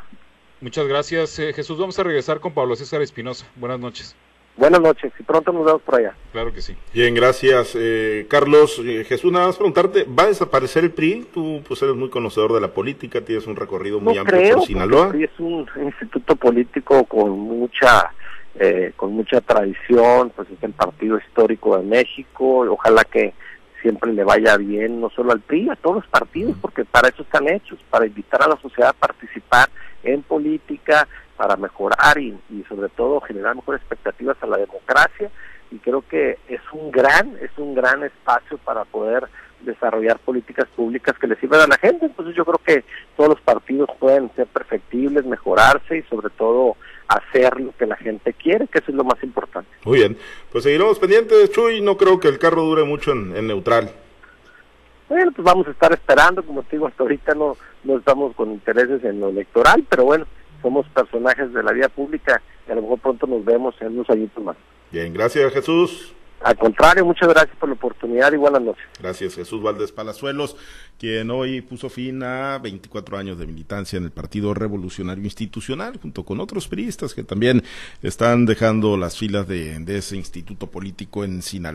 Muchas 0.62 0.86
gracias, 0.86 1.38
eh, 1.40 1.52
Jesús. 1.52 1.76
Vamos 1.76 1.98
a 1.98 2.04
regresar 2.04 2.38
con 2.38 2.54
Pablo 2.54 2.76
César 2.76 3.02
Espinosa. 3.02 3.46
Buenas 3.56 3.80
noches. 3.80 4.16
Buenas 4.56 4.80
noches 4.80 5.12
y 5.18 5.22
pronto 5.24 5.52
nos 5.52 5.64
vemos 5.64 5.82
por 5.82 5.96
allá. 5.96 6.14
Claro 6.30 6.52
que 6.52 6.62
sí. 6.62 6.76
Bien, 6.94 7.14
gracias, 7.14 7.72
eh, 7.74 8.26
Carlos. 8.28 8.80
Eh, 8.84 9.04
Jesús, 9.04 9.32
nada 9.32 9.46
más 9.46 9.56
preguntarte, 9.56 10.04
¿va 10.04 10.22
a 10.24 10.26
desaparecer 10.26 10.84
el 10.84 10.92
PRI? 10.92 11.26
Tú 11.34 11.62
pues 11.66 11.82
eres 11.82 11.96
muy 11.96 12.10
conocedor 12.10 12.52
de 12.52 12.60
la 12.60 12.68
política, 12.68 13.22
tienes 13.22 13.46
un 13.48 13.56
recorrido 13.56 13.98
muy 13.98 14.16
amplio 14.16 14.54
por 14.54 14.66
Sinaloa. 14.66 15.06
El 15.06 15.10
PRI 15.10 15.24
es 15.24 15.40
un 15.40 15.66
instituto 15.82 16.36
político 16.36 17.04
con 17.06 17.30
mucha 17.30 18.12
eh, 18.60 18.92
con 18.94 19.14
mucha 19.14 19.40
tradición, 19.40 20.30
pues 20.30 20.48
es 20.50 20.62
el 20.62 20.72
partido 20.74 21.18
histórico 21.18 21.76
de 21.76 21.82
México, 21.82 22.60
ojalá 22.70 23.02
que 23.02 23.32
siempre 23.82 24.12
le 24.12 24.24
vaya 24.24 24.56
bien, 24.56 25.00
no 25.00 25.10
solo 25.10 25.32
al 25.32 25.40
PRI, 25.40 25.68
a 25.68 25.76
todos 25.76 25.96
los 25.96 26.06
partidos, 26.06 26.56
porque 26.60 26.84
para 26.84 27.08
eso 27.08 27.22
están 27.22 27.48
hechos, 27.48 27.78
para 27.90 28.06
invitar 28.06 28.42
a 28.42 28.48
la 28.48 28.56
sociedad 28.56 28.90
a 28.90 28.92
participar 28.94 29.68
en 30.02 30.22
política, 30.22 31.06
para 31.36 31.56
mejorar 31.56 32.18
y, 32.18 32.38
sobre 32.68 32.88
todo 32.88 33.20
generar 33.20 33.56
mejores 33.56 33.80
expectativas 33.80 34.36
a 34.40 34.46
la 34.46 34.58
democracia. 34.58 35.30
Y 35.70 35.78
creo 35.78 36.02
que 36.02 36.38
es 36.48 36.60
un 36.72 36.90
gran 36.90 37.36
es 37.40 37.50
un 37.56 37.74
gran 37.74 38.02
espacio 38.04 38.58
para 38.58 38.84
poder 38.84 39.26
desarrollar 39.62 40.18
políticas 40.18 40.68
públicas 40.76 41.18
que 41.18 41.26
le 41.26 41.36
sirvan 41.36 41.62
a 41.62 41.66
la 41.66 41.78
gente. 41.78 42.06
Entonces 42.06 42.34
yo 42.36 42.44
creo 42.44 42.60
que 42.64 42.84
todos 43.16 43.30
los 43.30 43.40
partidos 43.40 43.88
pueden 43.98 44.30
ser 44.36 44.46
perfectibles 44.48 45.24
mejorarse 45.24 45.98
y 45.98 46.02
sobre 46.02 46.30
todo 46.30 46.76
hacer 47.08 47.58
lo 47.60 47.74
que 47.76 47.86
la 47.86 47.96
gente 47.96 48.34
quiere 48.34 48.68
que 48.68 48.78
eso 48.78 48.90
es 48.90 48.96
lo 48.96 49.04
más 49.04 49.22
importante 49.22 49.71
muy 49.84 49.98
bien 49.98 50.16
pues 50.50 50.64
seguiremos 50.64 50.98
pendientes 50.98 51.50
Chuy 51.50 51.80
no 51.80 51.96
creo 51.96 52.20
que 52.20 52.28
el 52.28 52.38
carro 52.38 52.62
dure 52.62 52.84
mucho 52.84 53.12
en, 53.12 53.46
neutral 53.46 53.92
bueno, 55.08 55.30
pues 55.32 55.44
vamos 55.44 55.66
a 55.66 55.72
estar 55.72 55.92
esperando, 55.92 56.42
como 56.42 56.62
te 56.62 56.76
digo, 56.76 56.86
hasta 56.86 57.02
ahorita 57.02 57.34
no, 57.34 57.54
no 57.84 57.98
estamos 57.98 58.34
con 58.34 58.50
intereses 58.50 59.04
en 59.04 59.20
lo 59.20 59.28
electoral, 59.28 59.84
pero 59.86 60.04
bueno, 60.04 60.24
somos 60.62 60.88
personajes 60.88 61.52
de 61.52 61.62
la 61.62 61.72
vida 61.72 61.90
pública 61.90 62.40
y 62.66 62.72
a 62.72 62.76
lo 62.76 62.80
mejor 62.80 62.98
pronto 62.98 63.26
nos 63.26 63.44
vemos 63.44 63.74
en 63.80 63.88
unos 63.88 64.08
añitos 64.08 64.42
más. 64.42 64.56
Bien, 64.90 65.12
gracias 65.12 65.52
Jesús. 65.52 66.14
Al 66.44 66.56
contrario, 66.56 67.04
muchas 67.04 67.28
gracias 67.28 67.56
por 67.56 67.68
la 67.68 67.74
oportunidad 67.74 68.32
y 68.32 68.36
buenas 68.36 68.62
noches. 68.62 68.82
Gracias, 69.00 69.34
Jesús 69.34 69.62
Valdés 69.62 69.92
Palazuelos, 69.92 70.56
quien 70.98 71.30
hoy 71.30 71.60
puso 71.60 71.88
fin 71.88 72.22
a 72.22 72.58
24 72.58 73.16
años 73.16 73.38
de 73.38 73.46
militancia 73.46 73.96
en 73.96 74.04
el 74.04 74.10
Partido 74.10 74.52
Revolucionario 74.52 75.24
Institucional, 75.24 75.98
junto 76.00 76.24
con 76.24 76.40
otros 76.40 76.68
periodistas 76.68 77.14
que 77.14 77.22
también 77.24 77.62
están 78.02 78.46
dejando 78.46 78.96
las 78.96 79.16
filas 79.16 79.46
de 79.46 79.82
ese 79.86 80.16
instituto 80.16 80.66
político 80.66 81.24
en 81.24 81.42
Sinaloa. 81.42 81.72